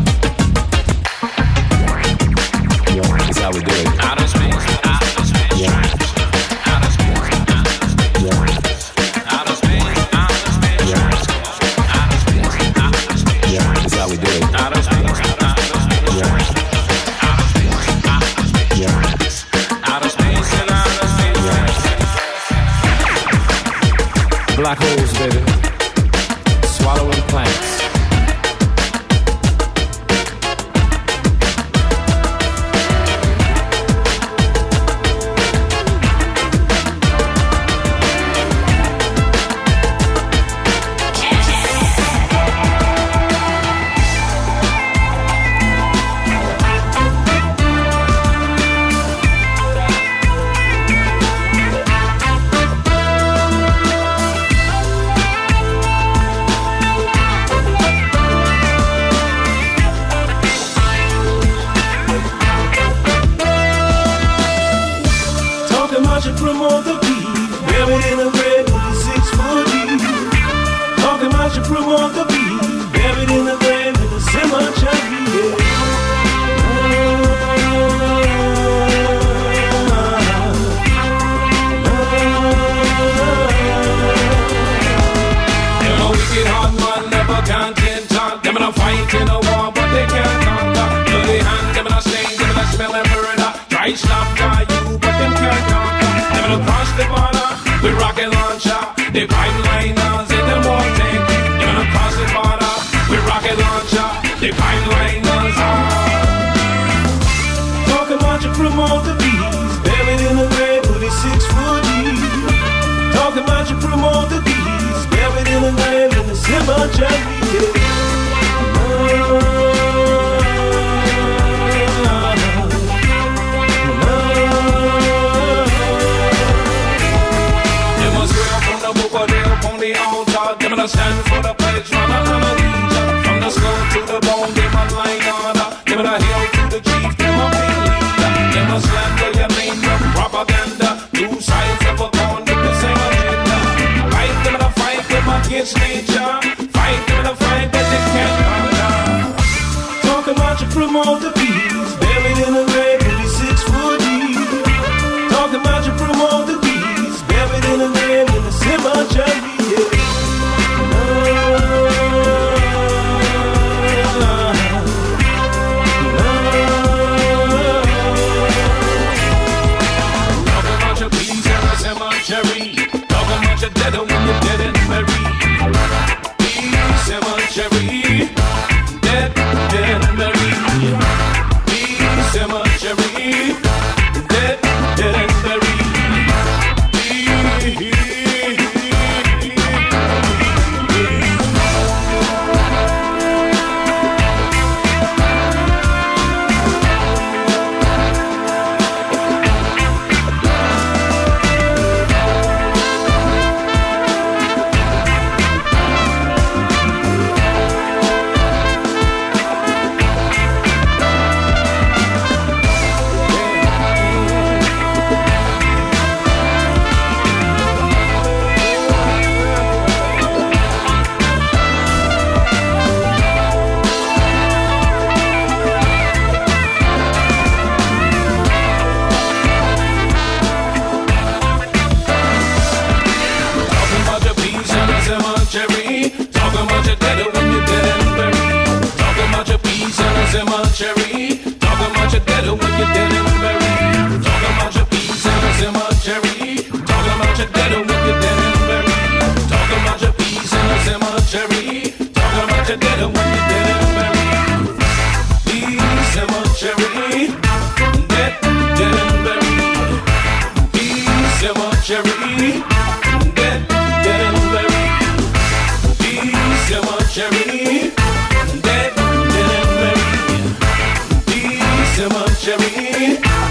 Peace 271.97 272.37
cemetery. 272.45 273.46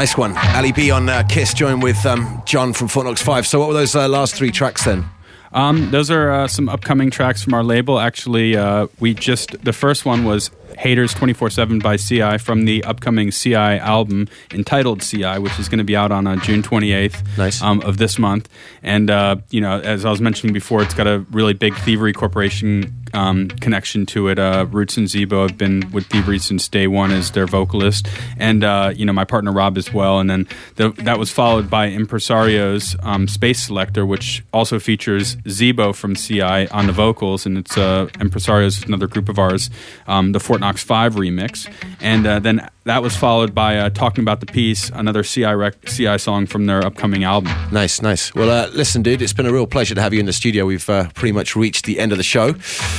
Nice 0.00 0.16
one. 0.16 0.34
Ali 0.56 0.72
B 0.72 0.90
on 0.90 1.10
uh, 1.10 1.22
Kiss, 1.24 1.52
joined 1.52 1.82
with 1.82 2.06
um, 2.06 2.42
John 2.46 2.72
from 2.72 2.88
Fort 2.88 3.04
Knox 3.04 3.20
5. 3.20 3.46
So, 3.46 3.58
what 3.60 3.68
were 3.68 3.74
those 3.74 3.94
uh, 3.94 4.08
last 4.08 4.34
three 4.34 4.50
tracks 4.50 4.86
then? 4.86 5.04
Um, 5.52 5.90
those 5.90 6.10
are 6.10 6.32
uh, 6.32 6.48
some 6.48 6.70
upcoming 6.70 7.10
tracks 7.10 7.42
from 7.42 7.52
our 7.52 7.62
label. 7.62 8.00
Actually, 8.00 8.56
uh, 8.56 8.86
we 8.98 9.12
just 9.12 9.62
the 9.62 9.74
first 9.74 10.06
one 10.06 10.24
was 10.24 10.50
Haters 10.80 11.12
24 11.12 11.50
7 11.50 11.78
by 11.78 11.96
See-I 11.96 12.38
from 12.38 12.64
the 12.64 12.82
upcoming 12.84 13.30
See-I 13.30 13.76
album 13.76 14.28
entitled 14.50 15.02
See-I, 15.02 15.38
which 15.38 15.58
is 15.58 15.68
going 15.68 15.76
to 15.76 15.84
be 15.84 15.94
out 15.94 16.10
on 16.10 16.26
uh, 16.26 16.36
June 16.36 16.62
28th 16.62 17.36
Nice. 17.36 17.60
um, 17.60 17.82
of 17.82 17.98
this 17.98 18.18
month. 18.18 18.48
And, 18.82 19.10
uh, 19.10 19.36
you 19.50 19.60
know, 19.60 19.78
as 19.80 20.06
I 20.06 20.10
was 20.10 20.22
mentioning 20.22 20.54
before, 20.54 20.80
it's 20.80 20.94
got 20.94 21.06
a 21.06 21.18
really 21.32 21.52
big 21.52 21.74
Thievery 21.76 22.14
Corporation 22.14 22.94
um, 23.12 23.48
connection 23.48 24.06
to 24.06 24.28
it. 24.28 24.38
Uh, 24.38 24.66
Roots 24.70 24.96
and 24.96 25.06
Zeebo 25.06 25.42
have 25.48 25.58
been 25.58 25.90
with 25.92 26.06
Thievery 26.06 26.38
since 26.38 26.66
day 26.68 26.86
one 26.86 27.10
as 27.10 27.32
their 27.32 27.46
vocalist. 27.46 28.08
And, 28.38 28.64
uh, 28.64 28.92
you 28.94 29.04
know, 29.04 29.12
my 29.12 29.24
partner 29.24 29.52
Rob 29.52 29.76
as 29.76 29.92
well. 29.92 30.18
And 30.18 30.30
then 30.30 30.48
the, 30.76 30.90
that 31.04 31.18
was 31.18 31.30
followed 31.30 31.68
by 31.68 31.90
Impresario's 31.90 32.96
um, 33.02 33.28
Space 33.28 33.64
Selector, 33.64 34.06
which 34.06 34.42
also 34.52 34.78
features 34.78 35.36
Zeebo 35.36 35.94
from 35.94 36.16
See-I 36.16 36.66
on 36.66 36.86
the 36.86 36.92
vocals. 36.92 37.44
And 37.44 37.58
it's 37.58 37.76
uh, 37.76 38.08
Impresario's 38.14 38.82
another 38.84 39.08
group 39.08 39.28
of 39.28 39.38
ours, 39.38 39.68
um, 40.06 40.32
the 40.32 40.40
Fort 40.40 40.60
Knox 40.70 40.84
5 40.84 41.16
remix. 41.16 41.68
And 42.00 42.24
uh, 42.24 42.38
then 42.38 42.68
that 42.84 43.02
was 43.02 43.16
followed 43.16 43.52
by 43.56 43.76
uh, 43.76 43.90
Talking 43.90 44.22
About 44.22 44.38
the 44.38 44.46
Peace, 44.46 44.88
another 44.90 45.24
See-I, 45.24 45.52
rec- 45.52 45.88
See-I 45.88 46.16
song 46.16 46.46
from 46.46 46.66
their 46.66 46.86
upcoming 46.86 47.24
album. 47.24 47.52
Nice, 47.72 48.00
nice. 48.00 48.32
Well, 48.36 48.48
uh, 48.48 48.68
listen, 48.68 49.02
dude, 49.02 49.20
it's 49.20 49.32
been 49.32 49.46
a 49.46 49.52
real 49.52 49.66
pleasure 49.66 49.96
to 49.96 50.00
have 50.00 50.14
you 50.14 50.20
in 50.20 50.26
the 50.26 50.32
studio. 50.32 50.66
We've 50.66 50.88
uh, 50.88 51.08
pretty 51.14 51.32
much 51.32 51.56
reached 51.56 51.86
the 51.86 51.98
end 51.98 52.12
of 52.12 52.18
the 52.18 52.24
show. 52.24 52.54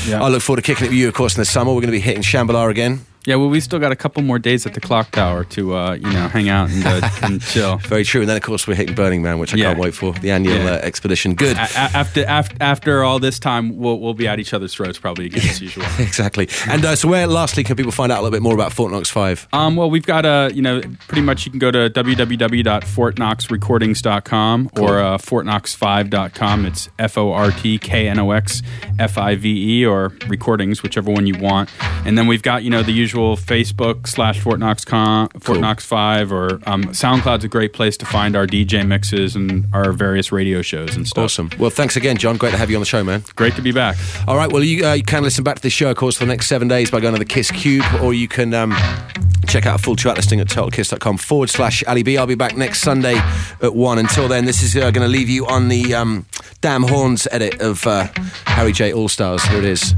Yeah. 0.05 0.21
I 0.21 0.27
look 0.27 0.41
forward 0.41 0.61
to 0.61 0.65
kicking 0.65 0.87
it 0.87 0.89
with 0.89 0.97
you, 0.97 1.07
of 1.07 1.13
course, 1.13 1.33
in 1.37 1.39
the 1.39 1.45
summer. 1.45 1.71
We're 1.71 1.79
going 1.79 1.93
to 1.93 1.97
be 1.97 2.01
hitting 2.01 2.23
Shambhala 2.23 2.69
again. 2.69 3.05
Yeah, 3.25 3.35
well, 3.35 3.49
we 3.49 3.59
still 3.59 3.77
got 3.77 3.91
a 3.91 3.95
couple 3.95 4.23
more 4.23 4.39
days 4.39 4.65
at 4.65 4.73
the 4.73 4.81
clock 4.81 5.11
tower 5.11 5.43
to, 5.45 5.75
uh, 5.75 5.93
you 5.93 6.11
know, 6.11 6.27
hang 6.27 6.49
out 6.49 6.71
and, 6.71 6.83
uh, 6.85 7.07
and 7.21 7.39
chill. 7.41 7.77
Very 7.77 8.03
true. 8.03 8.21
And 8.21 8.29
then, 8.29 8.35
of 8.37 8.41
course, 8.43 8.65
we're 8.67 8.73
hitting 8.73 8.95
Burning 8.95 9.21
Man, 9.21 9.37
which 9.37 9.53
I 9.53 9.57
Yeah. 9.57 9.65
can't 9.67 9.77
wait 9.79 9.93
for. 9.93 10.11
The 10.13 10.31
annual 10.31 10.55
Yeah. 10.55 10.71
uh, 10.71 10.77
expedition. 10.77 11.35
Good. 11.35 11.55
A- 11.55 11.59
after, 11.59 12.25
after 12.25 12.55
after 12.59 13.03
all 13.03 13.19
this 13.19 13.37
time, 13.37 13.77
we'll 13.77 13.99
we'll 13.99 14.15
be 14.15 14.27
at 14.27 14.39
each 14.39 14.53
other's 14.55 14.73
throats 14.73 14.97
probably 14.97 15.27
again 15.27 15.47
as 15.47 15.61
usual. 15.67 15.85
exactly. 15.99 16.49
And 16.67 16.83
uh, 16.83 16.95
so, 16.95 17.07
where, 17.09 17.27
lastly, 17.27 17.63
can 17.63 17.75
people 17.75 17.91
find 17.91 18.11
out 18.11 18.19
a 18.19 18.23
little 18.23 18.35
bit 18.35 18.41
more 18.41 18.55
about 18.55 18.73
Fort 18.73 18.91
Knox 18.91 19.09
5? 19.11 19.49
Um, 19.53 19.75
well, 19.75 19.89
we've 19.91 20.05
got 20.05 20.25
a, 20.25 20.49
you 20.53 20.63
know, 20.63 20.81
pretty 21.07 21.21
much 21.21 21.45
you 21.45 21.51
can 21.51 21.59
go 21.59 21.69
to 21.69 21.91
www.fortknoxrecordings.com 21.91 24.69
or 24.79 24.99
uh, 24.99 25.17
fortknox5.com. 25.17 26.65
It's 26.65 26.89
F 26.97 27.17
O 27.19 27.31
R 27.33 27.51
T 27.51 27.77
K 27.77 28.07
N 28.07 28.17
O 28.19 28.31
X 28.31 28.63
F 28.99 29.17
I 29.19 29.35
V 29.35 29.81
E 29.81 29.85
or 29.85 30.11
recordings, 30.27 30.81
whichever 30.83 31.11
one 31.11 31.27
you 31.27 31.37
want. 31.37 31.69
And 32.05 32.17
then 32.17 32.25
we've 32.27 32.41
got, 32.41 32.63
you 32.63 32.69
know, 32.69 32.81
the 32.81 32.91
usual 32.91 33.10
Facebook 33.13 34.07
slash 34.07 34.39
Fort 34.39 34.59
Knox, 34.59 34.85
com, 34.85 35.29
Fort 35.39 35.59
Knox 35.59 35.85
5 35.85 36.31
or 36.31 36.59
um, 36.65 36.85
SoundCloud's 36.85 37.43
a 37.43 37.47
great 37.47 37.73
place 37.73 37.97
to 37.97 38.05
find 38.05 38.35
our 38.35 38.47
DJ 38.47 38.85
mixes 38.85 39.35
and 39.35 39.67
our 39.73 39.91
various 39.91 40.31
radio 40.31 40.61
shows 40.61 40.95
and 40.95 41.07
stuff. 41.07 41.25
Awesome. 41.25 41.49
Well, 41.59 41.69
thanks 41.69 41.95
again, 41.95 42.17
John. 42.17 42.37
Great 42.37 42.51
to 42.51 42.57
have 42.57 42.69
you 42.69 42.77
on 42.77 42.81
the 42.81 42.85
show, 42.85 43.03
man. 43.03 43.23
Great 43.35 43.55
to 43.55 43.61
be 43.61 43.71
back. 43.71 43.97
All 44.27 44.35
right. 44.35 44.51
Well, 44.51 44.63
you, 44.63 44.85
uh, 44.85 44.93
you 44.93 45.03
can 45.03 45.23
listen 45.23 45.43
back 45.43 45.57
to 45.57 45.61
this 45.61 45.73
show, 45.73 45.91
of 45.91 45.97
course, 45.97 46.17
for 46.17 46.25
the 46.25 46.31
next 46.31 46.47
seven 46.47 46.67
days 46.67 46.91
by 46.91 46.99
going 46.99 47.13
to 47.13 47.19
the 47.19 47.25
Kiss 47.25 47.51
Cube, 47.51 47.85
or 48.01 48.13
you 48.13 48.27
can 48.27 48.53
um, 48.53 48.73
check 49.47 49.65
out 49.65 49.79
a 49.79 49.83
full 49.83 49.95
track 49.95 50.15
listing 50.15 50.39
at 50.39 50.47
totalkiss.com 50.47 51.17
forward 51.17 51.49
slash 51.49 51.83
Ali 51.87 52.03
B. 52.03 52.17
I'll 52.17 52.27
be 52.27 52.35
back 52.35 52.55
next 52.55 52.81
Sunday 52.81 53.15
at 53.61 53.75
one. 53.75 53.97
Until 53.97 54.27
then, 54.27 54.45
this 54.45 54.63
is 54.63 54.75
uh, 54.75 54.91
going 54.91 55.05
to 55.05 55.11
leave 55.11 55.29
you 55.29 55.45
on 55.47 55.67
the 55.67 55.93
um, 55.93 56.25
Damn 56.61 56.83
Horns 56.83 57.27
edit 57.31 57.61
of 57.61 57.85
uh, 57.85 58.07
Harry 58.45 58.71
J. 58.71 58.93
All 58.93 59.09
Stars. 59.09 59.43
Here 59.45 59.59
it 59.59 59.65
is. 59.65 59.93